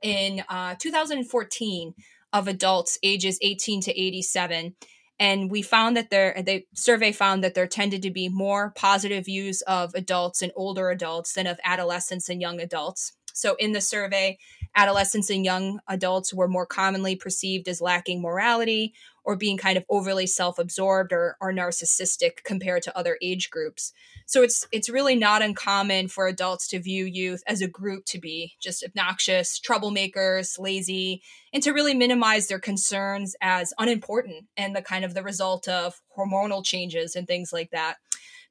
in 0.03 0.45
uh, 0.49 0.75
2014 0.79 1.95
of 2.33 2.49
adults 2.49 2.99
ages 3.03 3.39
18 3.43 3.81
to 3.83 4.01
87 4.01 4.75
and 5.19 5.51
we 5.51 5.63
found 5.63 5.97
that 5.97 6.11
there 6.11 6.43
the 6.45 6.65
survey 6.75 7.13
found 7.13 7.45
that 7.45 7.55
there 7.55 7.67
tended 7.67 8.03
to 8.03 8.11
be 8.11 8.29
more 8.29 8.73
positive 8.77 9.25
views 9.25 9.63
of 9.63 9.95
adults 9.95 10.43
and 10.43 10.53
older 10.57 10.91
adults 10.91 11.33
than 11.33 11.47
of 11.47 11.59
adolescents 11.65 12.29
and 12.29 12.41
young 12.41 12.61
adults 12.61 13.13
so 13.33 13.55
in 13.59 13.73
the 13.73 13.81
survey 13.81 14.37
adolescents 14.77 15.31
and 15.31 15.45
young 15.45 15.81
adults 15.89 16.35
were 16.35 16.49
more 16.49 16.67
commonly 16.67 17.17
perceived 17.17 17.69
as 17.69 17.81
lacking 17.81 18.21
morality 18.21 18.95
or 19.25 19.37
being 19.37 19.57
kind 19.57 19.79
of 19.79 19.85
overly 19.89 20.27
self-absorbed 20.27 21.13
or, 21.13 21.37
or 21.41 21.53
narcissistic 21.53 22.45
compared 22.45 22.83
to 22.83 22.97
other 22.97 23.17
age 23.23 23.51
groups. 23.51 23.93
So 24.27 24.43
it's 24.43 24.67
it's 24.73 24.89
really 24.89 25.17
not 25.17 25.43
uncommon 25.43 26.09
for 26.09 26.27
adults 26.27 26.69
to 26.69 26.81
view 26.81 27.05
youth 27.05 27.43
as 27.47 27.63
a 27.63 27.69
group 27.69 28.05
to 28.07 28.19
be 28.19 28.55
just 28.61 28.85
obnoxious 28.85 29.61
troublemakers 29.61 30.59
lazy 30.59 31.23
and 31.53 31.63
to 31.63 31.73
really 31.73 31.95
minimize 31.95 32.49
their 32.49 32.59
concerns 32.59 33.35
as 33.41 33.73
unimportant 33.79 34.47
and 34.57 34.75
the 34.75 34.83
kind 34.83 35.05
of 35.05 35.15
the 35.15 35.23
result 35.23 35.69
of 35.69 36.01
hormonal 36.17 36.65
changes 36.65 37.17
and 37.17 37.27
things 37.27 37.53
like 37.53 37.71
that 37.71 37.97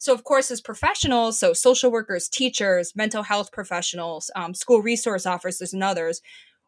so, 0.04 0.14
of 0.14 0.26
course, 0.26 0.52
as 0.52 0.60
professionals, 0.60 1.40
so 1.40 1.54
social 1.54 1.90
workers, 1.90 2.28
teachers, 2.28 2.94
mental 2.94 3.24
health 3.24 3.54
professionals, 3.54 4.30
um, 4.36 4.54
school 4.54 4.82
resource 4.82 5.26
officers, 5.26 5.72
and 5.72 5.82
others, 5.82 6.22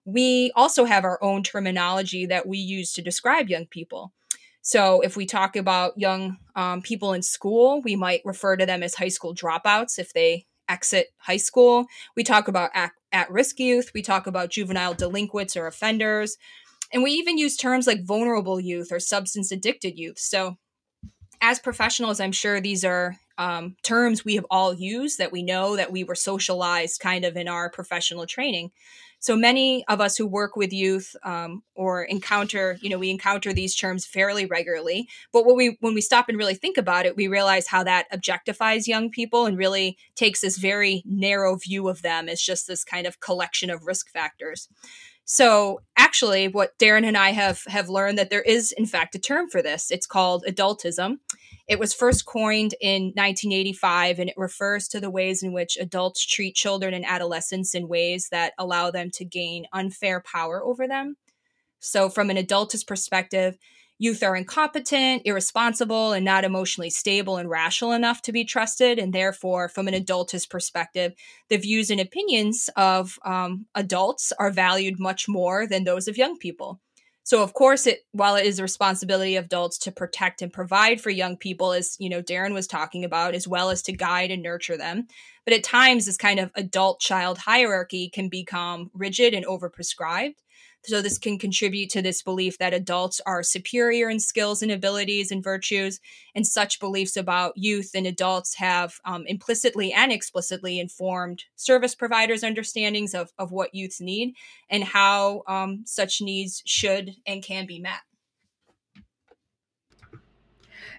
we 0.05 0.53
also 0.55 0.85
have 0.85 1.03
our 1.03 1.21
own 1.21 1.43
terminology 1.43 2.25
that 2.27 2.47
we 2.47 2.57
use 2.59 2.93
to 2.93 3.01
describe 3.01 3.49
young 3.49 3.65
people. 3.65 4.13
So, 4.61 5.01
if 5.01 5.17
we 5.17 5.25
talk 5.25 5.57
about 5.57 5.97
young 5.97 6.37
um, 6.55 6.81
people 6.81 7.11
in 7.11 7.21
school, 7.21 7.81
we 7.81 7.97
might 7.97 8.21
refer 8.23 8.55
to 8.55 8.65
them 8.65 8.81
as 8.81 8.95
high 8.95 9.09
school 9.09 9.35
dropouts 9.35 9.99
if 9.99 10.13
they 10.13 10.45
exit 10.69 11.07
high 11.17 11.35
school. 11.35 11.87
We 12.15 12.23
talk 12.23 12.47
about 12.47 12.71
at 12.73 13.29
risk 13.29 13.59
youth, 13.59 13.91
we 13.93 14.01
talk 14.01 14.27
about 14.27 14.49
juvenile 14.49 14.93
delinquents 14.93 15.57
or 15.57 15.67
offenders. 15.67 16.37
And 16.93 17.03
we 17.03 17.11
even 17.11 17.37
use 17.37 17.57
terms 17.57 17.85
like 17.85 18.05
vulnerable 18.05 18.61
youth 18.61 18.93
or 18.93 19.01
substance 19.01 19.51
addicted 19.51 19.99
youth. 19.99 20.19
So, 20.19 20.55
as 21.41 21.59
professionals, 21.59 22.21
I'm 22.21 22.31
sure 22.31 22.61
these 22.61 22.85
are 22.85 23.17
um, 23.37 23.75
terms 23.83 24.23
we 24.23 24.35
have 24.35 24.45
all 24.49 24.73
used 24.73 25.17
that 25.17 25.31
we 25.31 25.43
know 25.43 25.75
that 25.75 25.91
we 25.91 26.03
were 26.03 26.15
socialized 26.15 26.99
kind 26.99 27.25
of 27.25 27.35
in 27.35 27.47
our 27.47 27.69
professional 27.69 28.25
training. 28.25 28.71
So 29.19 29.35
many 29.35 29.83
of 29.87 30.01
us 30.01 30.17
who 30.17 30.27
work 30.27 30.55
with 30.55 30.71
youth 30.71 31.15
um, 31.23 31.63
or 31.73 32.03
encounter, 32.03 32.77
you 32.81 32.89
know, 32.89 32.99
we 32.99 33.09
encounter 33.09 33.53
these 33.53 33.75
terms 33.75 34.05
fairly 34.05 34.45
regularly. 34.45 35.07
But 35.33 35.45
when 35.45 35.55
we 35.55 35.77
when 35.79 35.95
we 35.95 36.01
stop 36.01 36.29
and 36.29 36.37
really 36.37 36.53
think 36.53 36.77
about 36.77 37.05
it, 37.07 37.15
we 37.15 37.27
realize 37.27 37.67
how 37.67 37.83
that 37.83 38.05
objectifies 38.11 38.87
young 38.87 39.09
people 39.09 39.45
and 39.47 39.57
really 39.57 39.97
takes 40.15 40.41
this 40.41 40.57
very 40.57 41.01
narrow 41.05 41.55
view 41.55 41.87
of 41.87 42.03
them 42.03 42.29
as 42.29 42.39
just 42.41 42.67
this 42.67 42.83
kind 42.83 43.07
of 43.07 43.19
collection 43.19 43.69
of 43.69 43.87
risk 43.87 44.11
factors. 44.11 44.69
So 45.23 45.81
actually, 45.97 46.47
what 46.47 46.77
Darren 46.77 47.03
and 47.03 47.17
I 47.17 47.31
have 47.31 47.63
have 47.67 47.89
learned 47.89 48.19
that 48.19 48.29
there 48.29 48.43
is 48.43 48.71
in 48.73 48.85
fact 48.85 49.15
a 49.15 49.19
term 49.19 49.49
for 49.49 49.61
this. 49.63 49.89
It's 49.89 50.05
called 50.05 50.45
adultism. 50.47 51.17
It 51.67 51.79
was 51.79 51.93
first 51.93 52.25
coined 52.25 52.75
in 52.79 53.05
1985 53.15 54.19
and 54.19 54.29
it 54.29 54.37
refers 54.37 54.87
to 54.89 54.99
the 54.99 55.09
ways 55.09 55.41
in 55.41 55.51
which 55.51 55.77
adults 55.77 56.25
treat 56.25 56.55
children 56.55 56.93
and 56.93 57.05
adolescents 57.05 57.73
in 57.73 57.87
ways 57.87 58.27
that 58.29 58.53
allow 58.59 58.91
them 58.91 59.09
to 59.11 59.25
gain 59.25 59.65
unfair 59.73 60.21
power 60.21 60.63
over 60.63 60.87
them. 60.87 61.17
So, 61.79 62.09
from 62.09 62.29
an 62.29 62.37
adultist 62.37 62.87
perspective, 62.87 63.57
youth 63.97 64.21
are 64.23 64.35
incompetent, 64.35 65.23
irresponsible, 65.25 66.13
and 66.13 66.25
not 66.25 66.43
emotionally 66.43 66.89
stable 66.89 67.37
and 67.37 67.49
rational 67.49 67.93
enough 67.93 68.21
to 68.23 68.31
be 68.31 68.43
trusted. 68.43 68.99
And 68.99 69.13
therefore, 69.13 69.69
from 69.69 69.87
an 69.87 69.93
adultist 69.93 70.49
perspective, 70.49 71.13
the 71.49 71.57
views 71.57 71.89
and 71.89 71.99
opinions 71.99 72.69
of 72.75 73.17
um, 73.25 73.65
adults 73.75 74.33
are 74.39 74.51
valued 74.51 74.99
much 74.99 75.27
more 75.27 75.67
than 75.67 75.83
those 75.83 76.07
of 76.07 76.17
young 76.17 76.37
people. 76.37 76.79
So 77.25 77.41
of 77.41 77.53
course 77.53 77.87
it 77.87 78.05
while 78.11 78.35
it 78.35 78.45
is 78.45 78.59
a 78.59 78.63
responsibility 78.63 79.35
of 79.35 79.45
adults 79.45 79.79
to 79.79 79.91
protect 79.91 80.43
and 80.43 80.53
provide 80.53 81.01
for 81.01 81.09
young 81.09 81.37
people 81.37 81.73
as, 81.73 81.97
you 81.99 82.07
know, 82.07 82.21
Darren 82.21 82.53
was 82.53 82.67
talking 82.67 83.03
about 83.03 83.33
as 83.33 83.47
well 83.47 83.71
as 83.71 83.81
to 83.83 83.91
guide 83.91 84.29
and 84.29 84.43
nurture 84.43 84.77
them, 84.77 85.07
but 85.43 85.53
at 85.53 85.63
times 85.63 86.05
this 86.05 86.17
kind 86.17 86.39
of 86.39 86.51
adult 86.55 86.99
child 86.99 87.39
hierarchy 87.39 88.09
can 88.09 88.29
become 88.29 88.91
rigid 88.93 89.33
and 89.33 89.45
overprescribed. 89.45 90.35
So 90.87 91.01
this 91.01 91.17
can 91.17 91.39
contribute 91.39 91.89
to 91.91 92.01
this 92.01 92.21
belief 92.21 92.59
that 92.59 92.73
adults 92.73 93.19
are 93.25 93.41
superior 93.41 94.09
in 94.09 94.19
skills 94.19 94.61
and 94.61 94.71
abilities 94.71 95.31
and 95.31 95.43
virtues, 95.43 95.99
and 96.35 96.45
such 96.45 96.79
beliefs 96.79 97.17
about 97.17 97.57
youth 97.57 97.91
and 97.95 98.05
adults 98.05 98.55
have 98.55 98.95
um, 99.03 99.25
implicitly 99.25 99.91
and 99.91 100.11
explicitly 100.11 100.79
informed 100.79 101.43
service 101.55 101.95
providers' 101.95 102.43
understandings 102.43 103.15
of, 103.15 103.33
of 103.39 103.51
what 103.51 103.73
youths 103.73 103.99
need 103.99 104.35
and 104.69 104.83
how 104.83 105.41
um, 105.47 105.81
such 105.85 106.21
needs 106.21 106.61
should 106.65 107.15
and 107.25 107.43
can 107.43 107.65
be 107.65 107.79
met. 107.79 108.01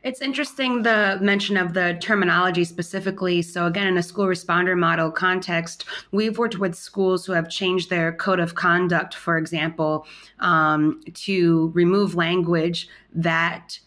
It's 0.06 0.20
interesting 0.20 0.84
the 0.84 1.18
mention 1.20 1.56
of 1.56 1.74
the 1.74 1.98
terminology 2.00 2.62
specifically. 2.62 3.42
So, 3.42 3.66
again, 3.66 3.88
in 3.88 3.98
a 3.98 4.04
school 4.04 4.26
responder 4.26 4.78
model 4.78 5.10
context, 5.10 5.84
we've 6.12 6.38
worked 6.38 6.60
with 6.60 6.76
schools 6.76 7.26
who 7.26 7.32
have 7.32 7.48
changed 7.48 7.90
their 7.90 8.12
code 8.12 8.38
of 8.38 8.54
conduct, 8.54 9.16
for 9.16 9.36
example, 9.36 10.06
um, 10.38 11.02
to 11.14 11.72
remove 11.74 12.14
language 12.14 12.88
that 13.16 13.80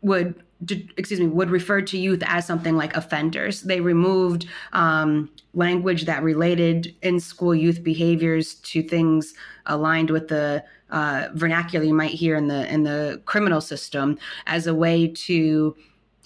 would 0.00 0.42
excuse 0.96 1.20
me 1.20 1.26
would 1.26 1.50
refer 1.50 1.80
to 1.80 1.96
youth 1.96 2.22
as 2.26 2.44
something 2.44 2.76
like 2.76 2.96
offenders 2.96 3.62
they 3.62 3.80
removed 3.80 4.46
um, 4.72 5.30
language 5.54 6.04
that 6.04 6.22
related 6.22 6.94
in 7.02 7.20
school 7.20 7.54
youth 7.54 7.82
behaviors 7.84 8.54
to 8.54 8.82
things 8.82 9.34
aligned 9.66 10.10
with 10.10 10.28
the 10.28 10.62
uh, 10.90 11.28
vernacular 11.34 11.84
you 11.84 11.94
might 11.94 12.10
hear 12.10 12.34
in 12.34 12.48
the 12.48 12.72
in 12.72 12.82
the 12.82 13.20
criminal 13.24 13.60
system 13.60 14.18
as 14.46 14.66
a 14.66 14.74
way 14.74 15.06
to 15.06 15.76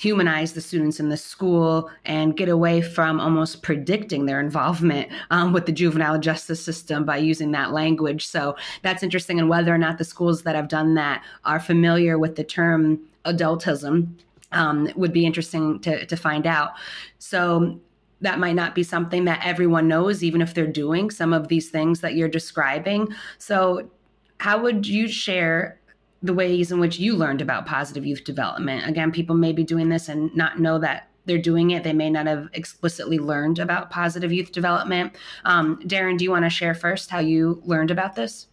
humanize 0.03 0.55
the 0.55 0.61
students 0.61 0.99
in 0.99 1.11
the 1.11 1.17
school 1.17 1.89
and 2.05 2.37
get 2.37 2.49
away 2.49 2.81
from 2.81 3.21
almost 3.21 3.63
predicting 3.63 4.27
their 4.27 4.41
involvement 4.41 5.09
um, 5.31 5.53
with 5.53 5.65
the 5.67 5.71
juvenile 5.71 6.19
justice 6.19 6.65
system 6.65 7.05
by 7.05 7.17
using 7.17 7.53
that 7.53 7.73
language. 7.73 8.27
So 8.27 8.57
that's 8.83 9.05
interesting. 9.05 9.39
And 9.39 9.49
whether 9.49 9.73
or 9.73 9.79
not 9.79 9.99
the 9.99 10.05
schools 10.05 10.43
that 10.43 10.57
have 10.57 10.67
done 10.67 10.95
that 10.95 11.23
are 11.45 11.61
familiar 11.61 12.19
with 12.19 12.35
the 12.35 12.43
term 12.43 12.99
adultism 13.25 14.15
um, 14.53 14.89
would 14.97 15.13
be 15.13 15.27
interesting 15.27 15.81
to, 15.81 16.05
to 16.07 16.17
find 16.17 16.47
out. 16.47 16.73
So 17.19 17.81
that 18.21 18.39
might 18.39 18.55
not 18.55 18.75
be 18.75 18.83
something 18.83 19.25
that 19.25 19.45
everyone 19.45 19.89
knows, 19.89 20.23
even 20.23 20.41
if 20.41 20.55
they're 20.55 20.67
doing 20.67 21.11
some 21.11 21.33
of 21.33 21.49
these 21.49 21.71
things 21.71 22.01
that 22.01 22.15
you're 22.15 22.29
describing. 22.29 23.09
So, 23.39 23.91
how 24.39 24.61
would 24.61 24.87
you 24.87 25.09
share 25.09 25.81
the 26.23 26.35
ways 26.35 26.73
in 26.73 26.81
which 26.81 26.99
you 26.99 27.15
learned 27.15 27.41
about 27.41 27.67
positive 27.67 28.07
youth 28.07 28.25
development? 28.25 28.89
Again, 28.89 29.13
people 29.13 29.37
may 29.37 29.53
be 29.53 29.65
doing 29.65 29.89
this 29.89 30.09
and 30.09 30.35
not 30.35 30.59
know 30.59 30.79
that 30.79 31.09
they're 31.27 31.39
doing 31.39 31.71
it. 31.71 31.85
They 31.85 31.93
may 31.93 32.11
not 32.11 32.27
have 32.27 32.49
explicitly 32.53 33.19
learned 33.19 33.59
about 33.59 33.91
positive 33.91 34.33
youth 34.33 34.51
development. 34.53 35.15
Um, 35.45 35.79
Darren, 35.85 36.19
do 36.19 36.25
you 36.25 36.31
want 36.31 36.45
to 36.45 36.51
share 36.51 36.75
first 36.75 37.11
how 37.11 37.21
you 37.21 37.63
learned 37.65 37.91
about 37.91 38.17
this? 38.17 38.49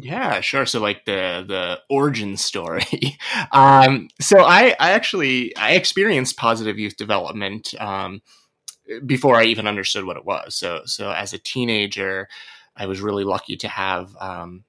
Yeah, 0.00 0.40
sure. 0.40 0.64
So 0.64 0.80
like 0.80 1.04
the 1.06 1.44
the 1.46 1.80
origin 1.90 2.36
story. 2.36 3.18
um, 3.52 4.08
so 4.20 4.40
I 4.40 4.76
I 4.78 4.92
actually 4.92 5.56
I 5.56 5.72
experienced 5.72 6.36
positive 6.36 6.78
youth 6.78 6.96
development 6.96 7.74
um, 7.80 8.22
before 9.06 9.36
I 9.36 9.44
even 9.44 9.66
understood 9.66 10.04
what 10.04 10.16
it 10.16 10.24
was. 10.24 10.56
So 10.56 10.82
so 10.86 11.10
as 11.10 11.32
a 11.32 11.38
teenager, 11.38 12.28
I 12.76 12.86
was 12.86 13.00
really 13.00 13.24
lucky 13.24 13.56
to 13.58 13.68
have 13.68 14.16
um, 14.20 14.64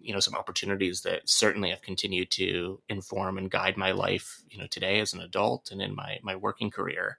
you 0.00 0.14
know 0.14 0.20
some 0.20 0.34
opportunities 0.34 1.02
that 1.02 1.28
certainly 1.28 1.70
have 1.70 1.82
continued 1.82 2.30
to 2.32 2.80
inform 2.88 3.38
and 3.38 3.50
guide 3.50 3.76
my 3.76 3.92
life. 3.92 4.42
You 4.50 4.58
know 4.58 4.66
today 4.68 5.00
as 5.00 5.14
an 5.14 5.20
adult 5.20 5.70
and 5.72 5.82
in 5.82 5.94
my 5.94 6.18
my 6.22 6.36
working 6.36 6.70
career. 6.70 7.18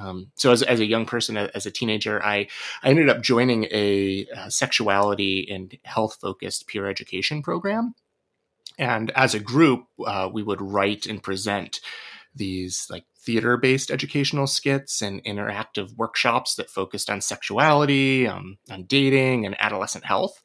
Um, 0.00 0.30
so 0.34 0.52
as, 0.52 0.62
as 0.62 0.80
a 0.80 0.86
young 0.86 1.06
person, 1.06 1.36
as 1.36 1.66
a 1.66 1.70
teenager, 1.70 2.22
I, 2.24 2.48
I 2.82 2.90
ended 2.90 3.08
up 3.08 3.22
joining 3.22 3.64
a, 3.64 4.26
a 4.36 4.50
sexuality 4.50 5.48
and 5.50 5.76
health 5.84 6.18
focused 6.20 6.66
peer 6.66 6.88
education 6.88 7.42
program. 7.42 7.94
And 8.78 9.10
as 9.10 9.34
a 9.34 9.40
group, 9.40 9.86
uh, 10.06 10.28
we 10.32 10.42
would 10.42 10.62
write 10.62 11.06
and 11.06 11.22
present 11.22 11.80
these 12.34 12.86
like 12.88 13.04
theater 13.18 13.56
based 13.56 13.90
educational 13.90 14.46
skits 14.46 15.02
and 15.02 15.22
interactive 15.24 15.96
workshops 15.96 16.54
that 16.54 16.70
focused 16.70 17.10
on 17.10 17.20
sexuality, 17.20 18.26
um, 18.26 18.58
on 18.70 18.84
dating, 18.84 19.44
and 19.44 19.56
adolescent 19.60 20.04
health 20.04 20.42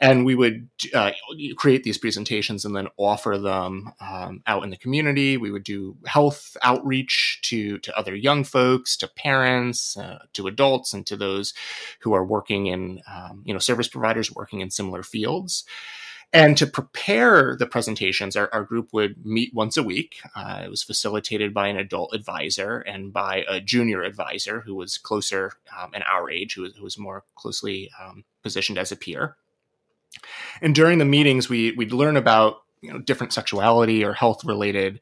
and 0.00 0.24
we 0.24 0.34
would 0.34 0.68
uh, 0.94 1.10
create 1.56 1.82
these 1.82 1.98
presentations 1.98 2.64
and 2.64 2.74
then 2.74 2.88
offer 2.96 3.36
them 3.36 3.92
um, 4.00 4.42
out 4.46 4.62
in 4.62 4.70
the 4.70 4.76
community. 4.76 5.36
We 5.36 5.50
would 5.50 5.64
do 5.64 5.96
health 6.06 6.56
outreach 6.62 7.40
to 7.44 7.78
to 7.78 7.98
other 7.98 8.14
young 8.14 8.44
folks, 8.44 8.96
to 8.98 9.08
parents, 9.08 9.96
uh, 9.96 10.20
to 10.34 10.46
adults, 10.46 10.92
and 10.92 11.06
to 11.06 11.16
those 11.16 11.52
who 12.00 12.12
are 12.14 12.24
working 12.24 12.66
in 12.66 13.00
um, 13.12 13.42
you 13.44 13.52
know 13.52 13.58
service 13.58 13.88
providers 13.88 14.34
working 14.34 14.60
in 14.60 14.70
similar 14.70 15.02
fields. 15.02 15.64
And 16.30 16.58
to 16.58 16.66
prepare 16.66 17.56
the 17.56 17.66
presentations, 17.66 18.36
our, 18.36 18.50
our 18.52 18.62
group 18.62 18.92
would 18.92 19.24
meet 19.24 19.54
once 19.54 19.78
a 19.78 19.82
week. 19.82 20.20
Uh, 20.36 20.60
it 20.62 20.68
was 20.68 20.82
facilitated 20.82 21.54
by 21.54 21.68
an 21.68 21.78
adult 21.78 22.14
advisor 22.14 22.80
and 22.80 23.14
by 23.14 23.46
a 23.48 23.60
junior 23.62 24.02
advisor 24.02 24.60
who 24.60 24.74
was 24.74 24.98
closer 24.98 25.52
um, 25.74 25.94
in 25.94 26.02
our 26.02 26.30
age, 26.30 26.54
who 26.54 26.62
was, 26.62 26.76
who 26.76 26.84
was 26.84 26.98
more 26.98 27.24
closely 27.34 27.90
um, 27.98 28.24
positioned 28.42 28.76
as 28.76 28.92
a 28.92 28.96
peer. 28.96 29.36
And 30.60 30.74
during 30.74 30.98
the 30.98 31.04
meetings, 31.04 31.48
we 31.48 31.72
we'd 31.72 31.92
learn 31.92 32.16
about 32.16 32.62
you 32.80 32.92
know 32.92 32.98
different 32.98 33.32
sexuality 33.32 34.04
or 34.04 34.12
health 34.12 34.44
related 34.44 35.00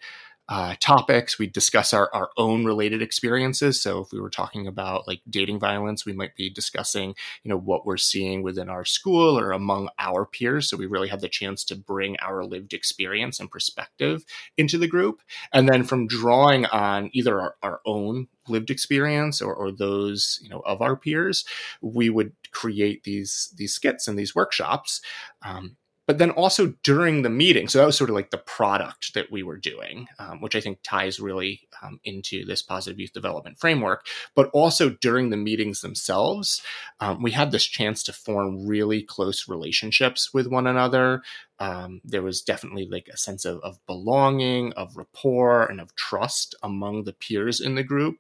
uh, 0.48 0.74
topics. 0.80 1.38
We 1.38 1.46
discuss 1.48 1.92
our, 1.92 2.08
our 2.14 2.30
own 2.36 2.64
related 2.64 3.02
experiences. 3.02 3.80
So 3.80 4.00
if 4.00 4.12
we 4.12 4.20
were 4.20 4.30
talking 4.30 4.66
about 4.66 5.06
like 5.08 5.20
dating 5.28 5.58
violence, 5.58 6.06
we 6.06 6.12
might 6.12 6.36
be 6.36 6.48
discussing, 6.48 7.14
you 7.42 7.48
know, 7.48 7.58
what 7.58 7.84
we're 7.84 7.96
seeing 7.96 8.42
within 8.42 8.68
our 8.68 8.84
school 8.84 9.38
or 9.38 9.50
among 9.50 9.88
our 9.98 10.24
peers. 10.24 10.68
So 10.68 10.76
we 10.76 10.86
really 10.86 11.08
had 11.08 11.20
the 11.20 11.28
chance 11.28 11.64
to 11.64 11.76
bring 11.76 12.16
our 12.20 12.44
lived 12.44 12.72
experience 12.72 13.40
and 13.40 13.50
perspective 13.50 14.24
into 14.56 14.78
the 14.78 14.88
group. 14.88 15.20
And 15.52 15.68
then 15.68 15.82
from 15.82 16.06
drawing 16.06 16.66
on 16.66 17.10
either 17.12 17.40
our, 17.40 17.56
our 17.62 17.80
own 17.84 18.28
lived 18.48 18.70
experience 18.70 19.42
or, 19.42 19.52
or 19.52 19.72
those, 19.72 20.38
you 20.42 20.48
know, 20.48 20.60
of 20.60 20.80
our 20.80 20.96
peers, 20.96 21.44
we 21.80 22.08
would 22.08 22.32
create 22.52 23.02
these 23.02 23.52
these 23.56 23.74
skits 23.74 24.06
and 24.06 24.18
these 24.18 24.34
workshops. 24.34 25.00
Um, 25.42 25.76
but 26.06 26.18
then 26.18 26.30
also 26.30 26.74
during 26.82 27.22
the 27.22 27.30
meeting. 27.30 27.68
So 27.68 27.78
that 27.78 27.86
was 27.86 27.96
sort 27.96 28.10
of 28.10 28.16
like 28.16 28.30
the 28.30 28.38
product 28.38 29.14
that 29.14 29.30
we 29.30 29.42
were 29.42 29.56
doing, 29.56 30.06
um, 30.18 30.40
which 30.40 30.54
I 30.54 30.60
think 30.60 30.78
ties 30.82 31.18
really 31.18 31.68
um, 31.82 32.00
into 32.04 32.44
this 32.44 32.62
positive 32.62 33.00
youth 33.00 33.12
development 33.12 33.58
framework. 33.58 34.06
But 34.34 34.48
also 34.52 34.90
during 34.90 35.30
the 35.30 35.36
meetings 35.36 35.80
themselves, 35.80 36.62
um, 37.00 37.22
we 37.22 37.32
had 37.32 37.50
this 37.50 37.64
chance 37.64 38.02
to 38.04 38.12
form 38.12 38.66
really 38.66 39.02
close 39.02 39.48
relationships 39.48 40.32
with 40.32 40.46
one 40.46 40.66
another. 40.66 41.22
Um, 41.58 42.02
there 42.04 42.22
was 42.22 42.42
definitely 42.42 42.86
like 42.86 43.08
a 43.12 43.16
sense 43.16 43.44
of, 43.44 43.60
of, 43.60 43.78
belonging, 43.86 44.74
of 44.74 44.96
rapport, 44.96 45.64
and 45.64 45.80
of 45.80 45.94
trust 45.96 46.54
among 46.62 47.04
the 47.04 47.14
peers 47.14 47.60
in 47.60 47.74
the 47.76 47.82
group, 47.82 48.18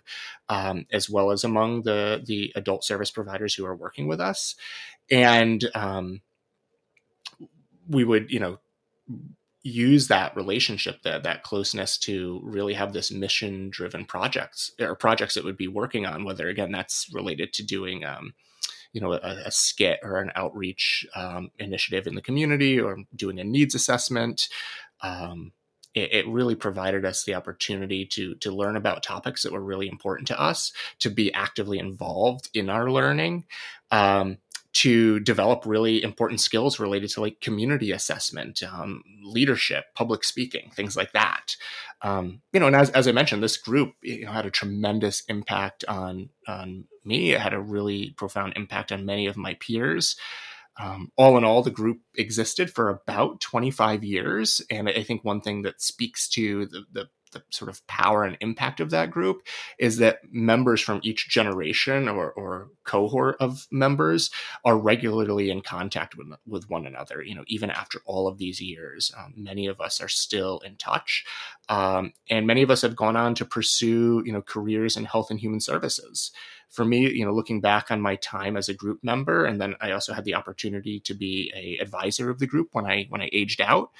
um, 0.48 0.86
as 0.90 1.10
well 1.10 1.30
as 1.30 1.44
among 1.44 1.82
the 1.82 2.22
the 2.24 2.50
adult 2.56 2.82
service 2.82 3.10
providers 3.10 3.54
who 3.54 3.66
are 3.66 3.76
working 3.76 4.08
with 4.08 4.20
us. 4.20 4.54
And 5.10 5.68
um, 5.74 6.22
we 7.88 8.04
would, 8.04 8.30
you 8.30 8.40
know, 8.40 8.58
use 9.62 10.06
that 10.06 10.36
relationship 10.36 11.02
that 11.02 11.24
that 11.24 11.42
closeness 11.42 11.98
to 11.98 12.40
really 12.44 12.72
have 12.72 12.92
this 12.92 13.10
mission 13.10 13.68
driven 13.68 14.04
projects 14.04 14.70
or 14.80 14.94
projects 14.94 15.34
that 15.34 15.44
would 15.44 15.56
be 15.56 15.66
working 15.66 16.06
on 16.06 16.24
whether 16.24 16.48
again 16.48 16.70
that's 16.70 17.12
related 17.12 17.52
to 17.52 17.64
doing 17.64 18.04
um, 18.04 18.32
you 18.92 19.00
know 19.00 19.12
a, 19.12 19.42
a, 19.44 19.50
skit 19.50 19.98
or 20.04 20.18
an 20.18 20.30
outreach 20.36 21.04
um, 21.16 21.50
initiative 21.58 22.06
in 22.06 22.14
the 22.14 22.22
community 22.22 22.80
or 22.80 22.96
doing 23.14 23.40
a 23.40 23.44
needs 23.44 23.74
assessment. 23.74 24.48
Um, 25.02 25.52
it, 25.94 26.28
really 26.28 26.54
provided 26.54 27.06
us 27.06 27.24
the 27.24 27.34
opportunity 27.34 28.04
to 28.04 28.34
to 28.36 28.52
learn 28.52 28.76
about 28.76 29.02
topics 29.02 29.42
that 29.42 29.52
were 29.52 29.64
really 29.64 29.88
important 29.88 30.28
to 30.28 30.40
us 30.40 30.72
to 30.98 31.10
be 31.10 31.32
actively 31.32 31.78
involved 31.78 32.50
in 32.54 32.68
our 32.68 32.90
learning. 32.90 33.44
Um, 33.90 34.38
to 34.76 35.20
develop 35.20 35.64
really 35.64 36.02
important 36.02 36.38
skills 36.38 36.78
related 36.78 37.08
to 37.08 37.22
like 37.22 37.40
community 37.40 37.92
assessment, 37.92 38.62
um, 38.62 39.02
leadership, 39.24 39.86
public 39.94 40.22
speaking, 40.22 40.70
things 40.74 40.96
like 40.96 41.12
that. 41.12 41.56
Um, 42.02 42.42
you 42.52 42.60
know, 42.60 42.66
and 42.66 42.76
as, 42.76 42.90
as 42.90 43.08
I 43.08 43.12
mentioned, 43.12 43.42
this 43.42 43.56
group 43.56 43.94
you 44.02 44.26
know, 44.26 44.32
had 44.32 44.44
a 44.44 44.50
tremendous 44.50 45.22
impact 45.28 45.84
on 45.88 46.28
on 46.46 46.84
me. 47.06 47.32
It 47.32 47.40
had 47.40 47.54
a 47.54 47.60
really 47.60 48.10
profound 48.18 48.52
impact 48.54 48.92
on 48.92 49.06
many 49.06 49.26
of 49.26 49.38
my 49.38 49.54
peers. 49.54 50.16
Um, 50.78 51.10
all 51.16 51.38
in 51.38 51.44
all, 51.44 51.62
the 51.62 51.70
group 51.70 52.00
existed 52.14 52.70
for 52.70 52.90
about 52.90 53.40
25 53.40 54.04
years, 54.04 54.60
and 54.70 54.90
I 54.90 55.02
think 55.02 55.24
one 55.24 55.40
thing 55.40 55.62
that 55.62 55.80
speaks 55.80 56.28
to 56.30 56.66
the, 56.66 56.84
the 56.92 57.08
the 57.36 57.42
sort 57.50 57.68
of 57.68 57.86
power 57.86 58.24
and 58.24 58.36
impact 58.40 58.80
of 58.80 58.90
that 58.90 59.10
group 59.10 59.46
is 59.78 59.98
that 59.98 60.20
members 60.32 60.80
from 60.80 61.00
each 61.02 61.28
generation 61.28 62.08
or, 62.08 62.32
or 62.32 62.70
cohort 62.84 63.36
of 63.40 63.66
members 63.70 64.30
are 64.64 64.78
regularly 64.78 65.50
in 65.50 65.60
contact 65.60 66.16
with, 66.16 66.28
with 66.46 66.68
one 66.70 66.86
another. 66.86 67.22
You 67.22 67.34
know, 67.34 67.44
even 67.46 67.70
after 67.70 68.00
all 68.04 68.28
of 68.28 68.38
these 68.38 68.60
years, 68.60 69.12
um, 69.16 69.34
many 69.36 69.66
of 69.66 69.80
us 69.80 70.00
are 70.00 70.08
still 70.08 70.60
in 70.60 70.76
touch. 70.76 71.24
Um, 71.68 72.12
and 72.30 72.46
many 72.46 72.62
of 72.62 72.70
us 72.70 72.82
have 72.82 72.96
gone 72.96 73.16
on 73.16 73.34
to 73.36 73.44
pursue, 73.44 74.22
you 74.24 74.32
know, 74.32 74.42
careers 74.42 74.96
in 74.96 75.04
health 75.04 75.30
and 75.30 75.40
human 75.40 75.60
services 75.60 76.30
for 76.70 76.84
me, 76.84 77.10
you 77.10 77.24
know, 77.24 77.32
looking 77.32 77.60
back 77.60 77.90
on 77.90 78.00
my 78.00 78.16
time 78.16 78.56
as 78.56 78.68
a 78.68 78.74
group 78.74 79.02
member, 79.02 79.44
and 79.46 79.60
then 79.60 79.74
I 79.80 79.92
also 79.92 80.12
had 80.12 80.24
the 80.24 80.34
opportunity 80.34 81.00
to 81.00 81.14
be 81.14 81.52
a 81.54 81.82
advisor 81.82 82.28
of 82.30 82.38
the 82.38 82.46
group 82.46 82.68
when 82.72 82.86
I 82.86 83.06
when 83.08 83.22
I 83.22 83.30
aged 83.32 83.60
out, 83.60 83.90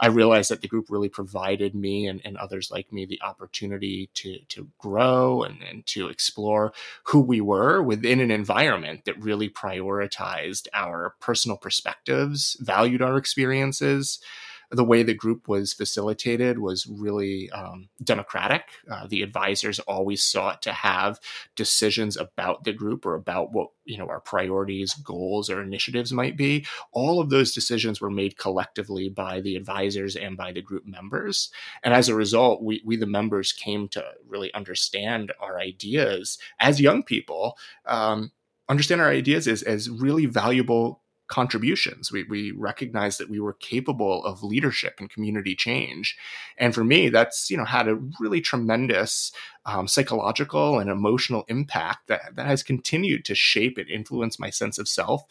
I 0.00 0.08
realized 0.08 0.50
that 0.50 0.60
the 0.60 0.68
group 0.68 0.86
really 0.90 1.08
provided 1.08 1.74
me 1.74 2.06
and, 2.06 2.20
and 2.24 2.36
others 2.36 2.70
like 2.70 2.92
me 2.92 3.06
the 3.06 3.22
opportunity 3.22 4.10
to 4.14 4.38
to 4.48 4.68
grow 4.78 5.42
and, 5.42 5.62
and 5.62 5.86
to 5.86 6.08
explore 6.08 6.72
who 7.04 7.20
we 7.20 7.40
were 7.40 7.82
within 7.82 8.20
an 8.20 8.30
environment 8.30 9.04
that 9.04 9.22
really 9.22 9.48
prioritized 9.48 10.68
our 10.74 11.14
personal 11.20 11.56
perspectives, 11.56 12.56
valued 12.60 13.02
our 13.02 13.16
experiences, 13.16 14.20
the 14.70 14.84
way 14.84 15.02
the 15.02 15.14
group 15.14 15.48
was 15.48 15.72
facilitated 15.72 16.58
was 16.58 16.86
really 16.86 17.50
um, 17.50 17.88
democratic. 18.02 18.64
Uh, 18.90 19.06
the 19.06 19.22
advisors 19.22 19.78
always 19.80 20.22
sought 20.22 20.62
to 20.62 20.72
have 20.72 21.20
decisions 21.54 22.16
about 22.16 22.64
the 22.64 22.72
group 22.72 23.06
or 23.06 23.14
about 23.14 23.52
what 23.52 23.68
you 23.84 23.96
know 23.96 24.06
our 24.06 24.20
priorities, 24.20 24.94
goals, 24.94 25.48
or 25.48 25.62
initiatives 25.62 26.12
might 26.12 26.36
be. 26.36 26.66
All 26.92 27.20
of 27.20 27.30
those 27.30 27.52
decisions 27.52 28.00
were 28.00 28.10
made 28.10 28.36
collectively 28.36 29.08
by 29.08 29.40
the 29.40 29.56
advisors 29.56 30.16
and 30.16 30.36
by 30.36 30.52
the 30.52 30.62
group 30.62 30.86
members, 30.86 31.50
and 31.82 31.94
as 31.94 32.08
a 32.08 32.14
result, 32.14 32.62
we 32.62 32.82
we 32.84 32.96
the 32.96 33.06
members 33.06 33.52
came 33.52 33.88
to 33.88 34.04
really 34.26 34.52
understand 34.54 35.32
our 35.40 35.58
ideas 35.60 36.38
as 36.58 36.80
young 36.80 37.02
people. 37.02 37.56
Um, 37.84 38.32
understand 38.68 39.00
our 39.00 39.10
ideas 39.10 39.46
as, 39.46 39.62
as 39.62 39.88
really 39.88 40.26
valuable 40.26 41.00
contributions. 41.28 42.12
We, 42.12 42.24
we 42.24 42.52
recognized 42.52 43.18
that 43.18 43.30
we 43.30 43.40
were 43.40 43.54
capable 43.54 44.24
of 44.24 44.42
leadership 44.42 44.94
and 44.98 45.10
community 45.10 45.54
change. 45.56 46.16
And 46.56 46.74
for 46.74 46.84
me, 46.84 47.08
that's, 47.08 47.50
you 47.50 47.56
know, 47.56 47.64
had 47.64 47.88
a 47.88 47.98
really 48.20 48.40
tremendous 48.40 49.32
um, 49.64 49.88
psychological 49.88 50.78
and 50.78 50.88
emotional 50.88 51.44
impact 51.48 52.06
that, 52.06 52.36
that 52.36 52.46
has 52.46 52.62
continued 52.62 53.24
to 53.24 53.34
shape 53.34 53.78
and 53.78 53.88
influence 53.88 54.38
my 54.38 54.50
sense 54.50 54.78
of 54.78 54.88
self. 54.88 55.24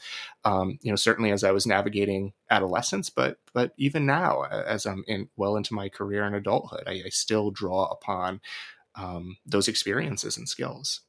Um, 0.43 0.79
you 0.81 0.91
know, 0.91 0.97
certainly 0.97 1.31
as 1.31 1.43
I 1.43 1.51
was 1.51 1.65
navigating 1.65 2.33
adolescence, 2.49 3.09
but, 3.09 3.37
but 3.53 3.71
even 3.77 4.05
now, 4.05 4.43
as 4.43 4.85
I'm 4.85 5.03
in 5.07 5.29
well 5.37 5.55
into 5.55 5.73
my 5.73 5.87
career 5.87 6.25
and 6.25 6.35
adulthood, 6.35 6.83
I, 6.87 7.03
I 7.05 7.09
still 7.09 7.51
draw 7.51 7.85
upon 7.85 8.41
um, 8.95 9.37
those 9.45 9.67
experiences 9.67 10.37
and 10.37 10.49
skills. 10.49 11.01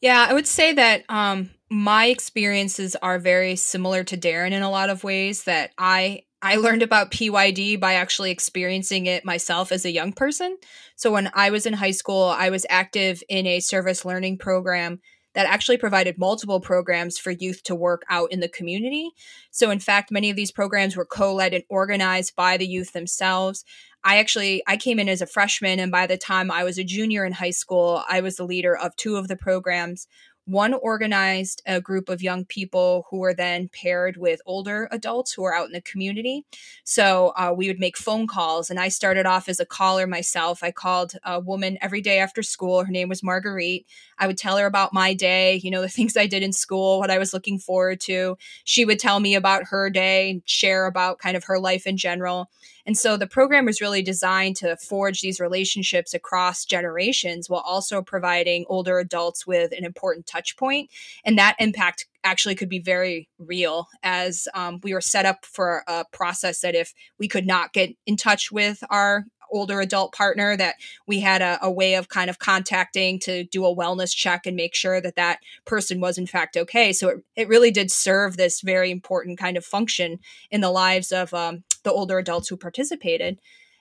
Yeah, 0.00 0.26
I 0.28 0.32
would 0.32 0.46
say 0.46 0.72
that 0.74 1.04
um, 1.08 1.50
my 1.70 2.06
experiences 2.06 2.96
are 2.96 3.18
very 3.18 3.56
similar 3.56 4.04
to 4.04 4.16
Darren 4.16 4.52
in 4.52 4.62
a 4.62 4.70
lot 4.70 4.90
of 4.90 5.04
ways. 5.04 5.44
That 5.44 5.72
I 5.76 6.22
I 6.40 6.56
learned 6.56 6.82
about 6.82 7.10
PYD 7.10 7.80
by 7.80 7.94
actually 7.94 8.30
experiencing 8.30 9.06
it 9.06 9.24
myself 9.24 9.72
as 9.72 9.84
a 9.84 9.90
young 9.90 10.12
person. 10.12 10.56
So 10.94 11.10
when 11.10 11.30
I 11.34 11.50
was 11.50 11.66
in 11.66 11.72
high 11.74 11.90
school, 11.90 12.24
I 12.24 12.50
was 12.50 12.64
active 12.70 13.22
in 13.28 13.46
a 13.46 13.60
service 13.60 14.04
learning 14.04 14.38
program 14.38 15.00
that 15.34 15.46
actually 15.46 15.76
provided 15.76 16.18
multiple 16.18 16.60
programs 16.60 17.18
for 17.18 17.30
youth 17.30 17.62
to 17.64 17.74
work 17.74 18.02
out 18.08 18.32
in 18.32 18.40
the 18.40 18.48
community. 18.48 19.10
So 19.50 19.70
in 19.70 19.78
fact, 19.78 20.10
many 20.10 20.30
of 20.30 20.36
these 20.36 20.52
programs 20.52 20.96
were 20.96 21.04
co-led 21.04 21.54
and 21.54 21.64
organized 21.68 22.34
by 22.34 22.56
the 22.56 22.66
youth 22.66 22.92
themselves. 22.92 23.64
I 24.04 24.18
actually 24.18 24.62
I 24.66 24.76
came 24.76 24.98
in 24.98 25.08
as 25.08 25.22
a 25.22 25.26
freshman 25.26 25.80
and 25.80 25.90
by 25.90 26.06
the 26.06 26.16
time 26.16 26.50
I 26.50 26.64
was 26.64 26.78
a 26.78 26.84
junior 26.84 27.24
in 27.24 27.32
high 27.32 27.50
school, 27.50 28.02
I 28.08 28.20
was 28.20 28.36
the 28.36 28.46
leader 28.46 28.76
of 28.76 28.96
two 28.96 29.16
of 29.16 29.28
the 29.28 29.36
programs. 29.36 30.06
One 30.48 30.72
organized 30.72 31.60
a 31.66 31.78
group 31.78 32.08
of 32.08 32.22
young 32.22 32.46
people 32.46 33.04
who 33.10 33.18
were 33.18 33.34
then 33.34 33.68
paired 33.68 34.16
with 34.16 34.40
older 34.46 34.88
adults 34.90 35.30
who 35.30 35.44
are 35.44 35.54
out 35.54 35.66
in 35.66 35.72
the 35.72 35.82
community. 35.82 36.46
So 36.84 37.34
uh, 37.36 37.52
we 37.54 37.68
would 37.68 37.78
make 37.78 37.98
phone 37.98 38.26
calls, 38.26 38.70
and 38.70 38.80
I 38.80 38.88
started 38.88 39.26
off 39.26 39.50
as 39.50 39.60
a 39.60 39.66
caller 39.66 40.06
myself. 40.06 40.62
I 40.62 40.70
called 40.70 41.12
a 41.22 41.38
woman 41.38 41.76
every 41.82 42.00
day 42.00 42.18
after 42.18 42.42
school. 42.42 42.82
Her 42.82 42.90
name 42.90 43.10
was 43.10 43.22
Marguerite. 43.22 43.84
I 44.16 44.26
would 44.26 44.38
tell 44.38 44.56
her 44.56 44.64
about 44.64 44.94
my 44.94 45.12
day, 45.12 45.60
you 45.62 45.70
know, 45.70 45.82
the 45.82 45.88
things 45.98 46.16
I 46.16 46.26
did 46.26 46.42
in 46.42 46.54
school, 46.54 46.98
what 46.98 47.10
I 47.10 47.18
was 47.18 47.34
looking 47.34 47.58
forward 47.58 48.00
to. 48.02 48.38
She 48.64 48.86
would 48.86 48.98
tell 48.98 49.20
me 49.20 49.34
about 49.34 49.64
her 49.64 49.90
day 49.90 50.30
and 50.30 50.42
share 50.46 50.86
about 50.86 51.18
kind 51.18 51.36
of 51.36 51.44
her 51.44 51.58
life 51.58 51.86
in 51.86 51.98
general. 51.98 52.48
And 52.88 52.96
so 52.96 53.18
the 53.18 53.26
program 53.26 53.66
was 53.66 53.82
really 53.82 54.00
designed 54.00 54.56
to 54.56 54.74
forge 54.78 55.20
these 55.20 55.40
relationships 55.40 56.14
across 56.14 56.64
generations 56.64 57.50
while 57.50 57.60
also 57.60 58.00
providing 58.00 58.64
older 58.66 58.98
adults 58.98 59.46
with 59.46 59.72
an 59.76 59.84
important 59.84 60.24
touch 60.24 60.56
point. 60.56 60.88
And 61.22 61.36
that 61.36 61.54
impact 61.58 62.06
actually 62.24 62.54
could 62.54 62.70
be 62.70 62.78
very 62.78 63.28
real 63.38 63.88
as 64.02 64.48
um, 64.54 64.80
we 64.82 64.94
were 64.94 65.02
set 65.02 65.26
up 65.26 65.44
for 65.44 65.84
a 65.86 66.06
process 66.12 66.60
that 66.62 66.74
if 66.74 66.94
we 67.18 67.28
could 67.28 67.46
not 67.46 67.74
get 67.74 67.90
in 68.06 68.16
touch 68.16 68.50
with 68.50 68.82
our 68.88 69.26
older 69.50 69.82
adult 69.82 70.14
partner 70.14 70.56
that 70.56 70.76
we 71.06 71.20
had 71.20 71.42
a, 71.42 71.58
a, 71.62 71.70
way 71.70 71.94
of 71.94 72.08
kind 72.08 72.28
of 72.28 72.38
contacting 72.38 73.18
to 73.18 73.44
do 73.44 73.64
a 73.64 73.74
wellness 73.74 74.14
check 74.14 74.46
and 74.46 74.56
make 74.56 74.74
sure 74.74 75.00
that 75.00 75.16
that 75.16 75.38
person 75.64 76.00
was 76.00 76.18
in 76.18 76.26
fact 76.26 76.54
okay 76.54 76.92
so 76.92 77.08
it, 77.08 77.24
it 77.34 77.48
really 77.48 77.70
did 77.70 77.90
serve 77.90 78.36
this 78.36 78.60
very 78.60 78.90
important 78.90 79.38
kind 79.38 79.56
of 79.56 79.64
function 79.64 80.18
in 80.50 80.60
the 80.60 80.70
lives 80.70 81.12
of 81.12 81.32
um, 81.32 81.64
the 81.84 81.92
older 81.92 82.18
adults 82.18 82.48
who 82.48 82.56
participated 82.56 83.40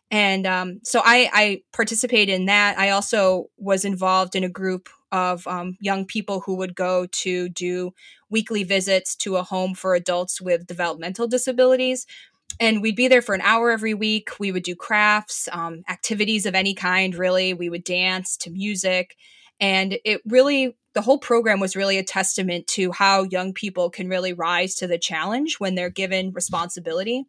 and 0.10 0.48
um, 0.48 0.80
so 0.84 1.02
I, 1.04 1.30
I, 1.34 1.62
participated 1.74 2.34
in 2.34 2.46
that 2.46 2.78
i 2.78 2.90
also 2.90 3.50
was 3.58 3.86
involved 3.86 4.36
in 4.36 4.44
a 4.44 4.50
group 4.50 4.90
of 5.12 5.48
um, 5.48 5.78
young 5.80 6.06
people 6.06 6.42
who 6.42 6.56
would 6.56 6.76
go 6.76 7.06
to 7.06 7.50
do 7.50 7.94
weekly 8.30 8.64
visits 8.64 9.16
to 9.16 9.38
a 9.38 9.44
home 9.44 9.74
for 9.74 9.96
adults 9.96 10.42
with 10.42 10.68
developmental 10.68 11.28
disabilities 11.28 12.06
and 12.60 12.82
we'd 12.82 12.96
be 12.96 13.08
there 13.08 13.22
for 13.22 13.36
an 13.36 13.42
hour 13.42 13.72
every 13.72 13.94
week. 13.94 14.40
We 14.40 14.52
would 14.52 14.64
do 14.64 14.76
crafts, 14.76 15.48
um, 15.52 15.84
activities 15.90 16.46
of 16.46 16.56
any 16.56 16.74
kind, 16.74 17.14
really. 17.16 17.54
We 17.54 17.70
would 17.70 17.84
dance 17.84 18.38
to 18.38 18.50
music. 18.50 19.16
And 19.60 19.98
it 20.04 20.22
really, 20.26 20.76
the 20.94 21.02
whole 21.02 21.20
program 21.20 21.60
was 21.60 21.76
really 21.76 21.98
a 21.98 22.04
testament 22.04 22.68
to 22.68 22.92
how 22.92 23.24
young 23.24 23.54
people 23.54 23.90
can 23.90 24.08
really 24.08 24.34
rise 24.34 24.76
to 24.76 24.88
the 24.88 24.98
challenge 24.98 25.60
when 25.60 25.76
they're 25.76 25.90
given 25.90 26.32
responsibility. 26.32 27.26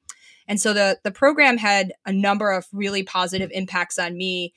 And 0.48 0.60
so 0.60 0.72
the, 0.72 0.98
the 1.04 1.10
program 1.10 1.58
had 1.58 1.92
a 2.04 2.12
number 2.12 2.50
of 2.50 2.66
really 2.72 3.02
positive 3.02 3.50
impacts 3.52 3.98
on 3.98 4.16
me 4.16 4.54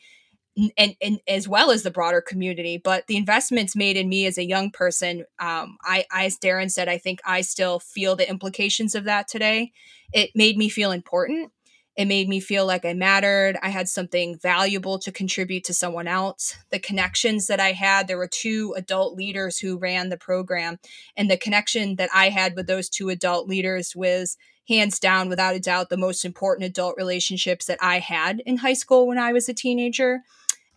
and, 0.77 0.95
and 1.01 1.19
as 1.27 1.47
well 1.47 1.71
as 1.71 1.83
the 1.83 1.91
broader 1.91 2.21
community. 2.21 2.77
But 2.77 3.07
the 3.07 3.17
investments 3.17 3.75
made 3.75 3.97
in 3.97 4.09
me 4.09 4.25
as 4.25 4.37
a 4.37 4.47
young 4.47 4.71
person, 4.71 5.25
um, 5.39 5.77
I, 5.83 6.05
I, 6.11 6.25
as 6.25 6.37
Darren 6.37 6.71
said, 6.71 6.89
I 6.89 6.97
think 6.97 7.19
I 7.25 7.41
still 7.41 7.79
feel 7.79 8.15
the 8.15 8.29
implications 8.29 8.95
of 8.95 9.03
that 9.05 9.27
today. 9.27 9.71
It 10.13 10.31
made 10.35 10.57
me 10.57 10.69
feel 10.69 10.91
important. 10.91 11.51
It 11.97 12.05
made 12.05 12.29
me 12.29 12.39
feel 12.39 12.65
like 12.65 12.85
I 12.85 12.93
mattered. 12.93 13.57
I 13.61 13.69
had 13.69 13.89
something 13.89 14.37
valuable 14.39 14.97
to 14.99 15.11
contribute 15.11 15.65
to 15.65 15.73
someone 15.73 16.07
else. 16.07 16.55
The 16.69 16.79
connections 16.79 17.47
that 17.47 17.59
I 17.59 17.73
had, 17.73 18.07
there 18.07 18.17
were 18.17 18.29
two 18.31 18.73
adult 18.77 19.15
leaders 19.15 19.59
who 19.59 19.77
ran 19.77 20.09
the 20.09 20.17
program, 20.17 20.79
and 21.17 21.29
the 21.29 21.37
connection 21.37 21.97
that 21.97 22.09
I 22.13 22.29
had 22.29 22.55
with 22.55 22.67
those 22.67 22.89
two 22.89 23.09
adult 23.09 23.47
leaders 23.47 23.93
was 23.95 24.37
hands 24.69 24.99
down, 24.99 25.27
without 25.27 25.55
a 25.55 25.59
doubt, 25.59 25.89
the 25.89 25.97
most 25.97 26.23
important 26.23 26.65
adult 26.65 26.95
relationships 26.97 27.65
that 27.65 27.79
I 27.81 27.99
had 27.99 28.41
in 28.45 28.57
high 28.57 28.73
school 28.73 29.07
when 29.07 29.17
I 29.17 29.33
was 29.33 29.49
a 29.49 29.53
teenager. 29.53 30.21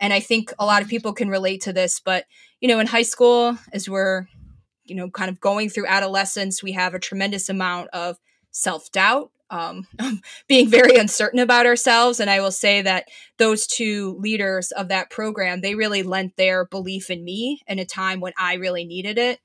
And 0.00 0.12
I 0.12 0.20
think 0.20 0.52
a 0.58 0.66
lot 0.66 0.82
of 0.82 0.88
people 0.88 1.12
can 1.12 1.28
relate 1.28 1.60
to 1.62 1.72
this, 1.72 2.00
but 2.00 2.24
you 2.60 2.68
know, 2.68 2.80
in 2.80 2.86
high 2.86 3.02
school, 3.02 3.58
as 3.72 3.88
we're, 3.88 4.26
you 4.84 4.94
know, 4.94 5.10
kind 5.10 5.28
of 5.28 5.38
going 5.38 5.68
through 5.68 5.86
adolescence, 5.86 6.62
we 6.62 6.72
have 6.72 6.94
a 6.94 6.98
tremendous 6.98 7.48
amount 7.48 7.90
of 7.90 8.16
self 8.52 8.90
doubt, 8.90 9.30
um, 9.54 9.86
being 10.48 10.68
very 10.68 10.96
uncertain 10.96 11.38
about 11.38 11.66
ourselves. 11.66 12.18
And 12.20 12.28
I 12.28 12.40
will 12.40 12.50
say 12.50 12.82
that 12.82 13.06
those 13.38 13.66
two 13.66 14.16
leaders 14.18 14.72
of 14.72 14.88
that 14.88 15.10
program, 15.10 15.60
they 15.60 15.74
really 15.74 16.02
lent 16.02 16.36
their 16.36 16.66
belief 16.66 17.10
in 17.10 17.24
me 17.24 17.62
in 17.68 17.78
a 17.78 17.84
time 17.84 18.20
when 18.20 18.32
I 18.38 18.54
really 18.54 18.84
needed 18.84 19.16
it. 19.16 19.40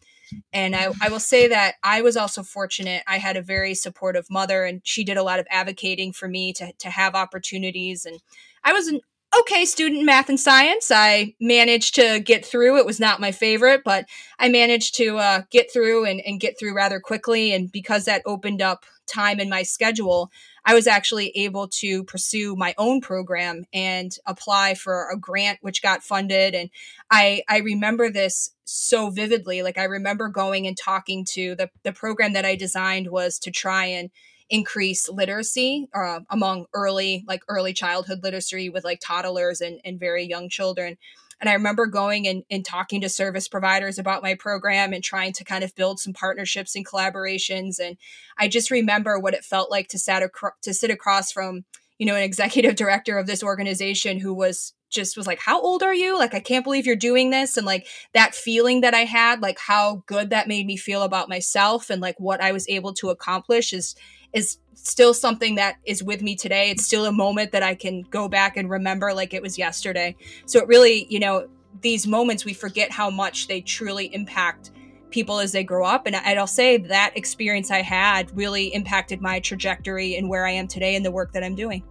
And 0.53 0.75
I, 0.75 0.91
I 1.01 1.09
will 1.09 1.19
say 1.19 1.47
that 1.47 1.75
I 1.83 2.01
was 2.01 2.15
also 2.15 2.43
fortunate. 2.43 3.03
I 3.07 3.17
had 3.17 3.37
a 3.37 3.41
very 3.41 3.73
supportive 3.73 4.27
mother, 4.29 4.63
and 4.63 4.81
she 4.83 5.03
did 5.03 5.17
a 5.17 5.23
lot 5.23 5.39
of 5.39 5.47
advocating 5.49 6.13
for 6.13 6.27
me 6.27 6.53
to, 6.53 6.71
to 6.71 6.89
have 6.89 7.15
opportunities. 7.15 8.05
And 8.05 8.19
I 8.63 8.73
was 8.73 8.87
an 8.87 9.01
okay 9.39 9.65
student 9.65 10.01
in 10.01 10.05
math 10.05 10.29
and 10.29 10.39
science. 10.39 10.91
I 10.93 11.33
managed 11.39 11.95
to 11.95 12.19
get 12.19 12.45
through. 12.45 12.77
It 12.77 12.85
was 12.85 12.99
not 12.99 13.19
my 13.19 13.31
favorite, 13.31 13.81
but 13.83 14.05
I 14.37 14.49
managed 14.49 14.95
to 14.95 15.17
uh, 15.17 15.41
get 15.49 15.73
through 15.73 16.05
and, 16.05 16.21
and 16.25 16.39
get 16.39 16.59
through 16.59 16.75
rather 16.75 16.99
quickly. 16.99 17.53
And 17.53 17.71
because 17.71 18.05
that 18.05 18.21
opened 18.25 18.61
up 18.61 18.85
time 19.09 19.39
in 19.39 19.49
my 19.49 19.63
schedule, 19.63 20.31
I 20.65 20.73
was 20.73 20.87
actually 20.87 21.29
able 21.29 21.67
to 21.79 22.03
pursue 22.03 22.55
my 22.55 22.75
own 22.77 23.01
program 23.01 23.65
and 23.73 24.11
apply 24.25 24.75
for 24.75 25.09
a 25.09 25.17
grant 25.17 25.59
which 25.61 25.81
got 25.81 26.03
funded. 26.03 26.53
And 26.53 26.69
I, 27.09 27.43
I 27.49 27.57
remember 27.59 28.09
this 28.09 28.51
so 28.65 29.09
vividly. 29.09 29.63
Like 29.63 29.77
I 29.77 29.85
remember 29.85 30.29
going 30.29 30.67
and 30.67 30.77
talking 30.77 31.25
to 31.31 31.55
the, 31.55 31.69
the 31.83 31.93
program 31.93 32.33
that 32.33 32.45
I 32.45 32.55
designed 32.55 33.09
was 33.09 33.39
to 33.39 33.51
try 33.51 33.85
and 33.85 34.09
increase 34.49 35.07
literacy 35.09 35.87
uh, 35.93 36.21
among 36.29 36.65
early 36.73 37.23
like 37.27 37.43
early 37.47 37.71
childhood 37.71 38.19
literacy 38.23 38.69
with 38.69 38.83
like 38.83 38.99
toddlers 38.99 39.61
and, 39.61 39.79
and 39.85 39.99
very 39.99 40.25
young 40.25 40.49
children 40.49 40.97
and 41.39 41.49
I 41.49 41.53
remember 41.53 41.85
going 41.85 42.27
and, 42.27 42.43
and 42.51 42.65
talking 42.65 43.01
to 43.01 43.09
service 43.09 43.47
providers 43.47 43.97
about 43.97 44.23
my 44.23 44.35
program 44.35 44.93
and 44.93 45.03
trying 45.03 45.33
to 45.33 45.43
kind 45.43 45.63
of 45.63 45.75
build 45.75 45.99
some 45.99 46.13
partnerships 46.13 46.75
and 46.75 46.85
collaborations. 46.85 47.79
And 47.79 47.97
I 48.37 48.47
just 48.47 48.71
remember 48.71 49.17
what 49.17 49.33
it 49.33 49.45
felt 49.45 49.71
like 49.71 49.87
to, 49.89 49.99
sat 49.99 50.21
acro- 50.21 50.51
to 50.63 50.73
sit 50.73 50.91
across 50.91 51.31
from, 51.31 51.63
you 51.97 52.05
know, 52.05 52.15
an 52.15 52.23
executive 52.29 52.75
director 52.75 53.17
of 53.17 53.27
this 53.27 53.43
organization 53.43 54.19
who 54.19 54.33
was 54.33 54.73
just 54.89 55.15
was 55.15 55.27
like, 55.27 55.39
How 55.39 55.61
old 55.61 55.83
are 55.83 55.93
you? 55.93 56.17
Like, 56.17 56.33
I 56.33 56.39
can't 56.39 56.63
believe 56.63 56.85
you're 56.85 56.95
doing 56.95 57.29
this. 57.29 57.57
And 57.57 57.65
like 57.65 57.87
that 58.13 58.33
feeling 58.33 58.81
that 58.81 58.95
I 58.95 59.05
had, 59.05 59.41
like 59.41 59.59
how 59.59 60.03
good 60.07 60.31
that 60.31 60.47
made 60.47 60.65
me 60.65 60.77
feel 60.77 61.03
about 61.03 61.29
myself 61.29 61.89
and 61.89 62.01
like 62.01 62.19
what 62.19 62.41
I 62.41 62.51
was 62.51 62.67
able 62.67 62.93
to 62.95 63.09
accomplish 63.09 63.71
is 63.71 63.95
is 64.33 64.57
still 64.83 65.13
something 65.13 65.55
that 65.55 65.77
is 65.85 66.03
with 66.03 66.21
me 66.21 66.35
today. 66.35 66.69
It's 66.69 66.85
still 66.85 67.05
a 67.05 67.11
moment 67.11 67.51
that 67.51 67.63
I 67.63 67.75
can 67.75 68.03
go 68.03 68.27
back 68.27 68.57
and 68.57 68.69
remember 68.69 69.13
like 69.13 69.33
it 69.33 69.41
was 69.41 69.57
yesterday. 69.57 70.15
So 70.45 70.59
it 70.59 70.67
really, 70.67 71.05
you 71.09 71.19
know, 71.19 71.47
these 71.81 72.07
moments 72.07 72.45
we 72.45 72.53
forget 72.53 72.91
how 72.91 73.09
much 73.09 73.47
they 73.47 73.61
truly 73.61 74.13
impact 74.13 74.71
people 75.11 75.39
as 75.39 75.51
they 75.51 75.63
grow 75.63 75.85
up. 75.85 76.05
And 76.05 76.15
I'll 76.15 76.45
say 76.45 76.77
that 76.77 77.15
experience 77.15 77.71
I 77.71 77.81
had 77.81 78.35
really 78.35 78.73
impacted 78.73 79.21
my 79.21 79.39
trajectory 79.39 80.15
and 80.17 80.29
where 80.29 80.45
I 80.45 80.51
am 80.51 80.67
today 80.67 80.95
and 80.95 81.05
the 81.05 81.11
work 81.11 81.33
that 81.33 81.43
I'm 81.43 81.55
doing. 81.55 81.83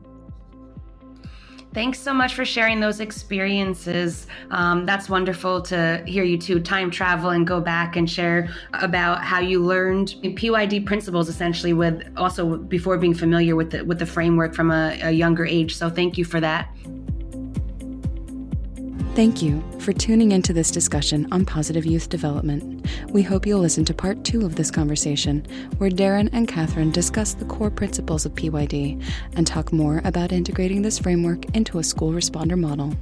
Thanks 1.79 2.01
so 2.01 2.13
much 2.13 2.35
for 2.35 2.45
sharing 2.45 2.81
those 2.81 2.99
experiences. 2.99 4.27
Um, 4.51 4.85
that's 4.85 5.09
wonderful 5.09 5.63
to 5.63 6.03
hear 6.09 6.25
you 6.25 6.37
to 6.39 6.59
time 6.59 6.91
travel 6.91 7.31
and 7.31 7.47
go 7.47 7.61
back 7.61 7.95
and 7.95 8.11
share 8.11 8.53
about 8.73 9.23
how 9.23 9.39
you 9.39 9.65
learned 9.65 10.09
PYD 10.25 10.85
principles 10.85 11.29
essentially 11.29 11.73
with 11.73 12.03
also 12.17 12.57
before 12.57 12.99
being 12.99 13.15
familiar 13.15 13.55
with 13.55 13.71
the 13.71 13.85
with 13.85 14.01
the 14.01 14.07
framework 14.07 14.57
from 14.57 14.73
a, 14.73 14.99
a 15.03 15.13
younger 15.13 15.47
age. 15.47 15.77
So 15.77 15.89
thank 15.89 16.19
you 16.19 16.25
for 16.25 16.41
that. 16.41 16.69
Thank 19.19 19.43
you 19.43 19.65
for 19.81 19.93
tuning 19.93 20.31
into 20.31 20.53
this 20.53 20.71
discussion 20.71 21.27
on 21.33 21.45
positive 21.45 21.85
youth 21.85 22.09
development. 22.09 22.87
We 23.11 23.21
hope 23.21 23.47
you'll 23.47 23.59
listen 23.59 23.85
to 23.87 23.93
part 23.93 24.23
two 24.23 24.47
of 24.47 24.55
this 24.55 24.71
conversation, 24.71 25.45
where 25.79 25.91
Darren 25.91 26.31
and 26.33 26.47
Catherine 26.47 26.93
discuss 26.93 27.35
the 27.35 27.45
core 27.47 27.69
principles 27.69 28.25
of 28.25 28.37
PYD 28.37 29.05
and 29.35 29.45
talk 29.45 29.73
more 29.73 30.03
about 30.05 30.31
integrating 30.31 30.83
this 30.83 31.01
framework 31.01 31.47
into 31.57 31.81
a 31.81 31.83
school 31.83 32.13
responder 32.13 32.57
model. 32.57 32.95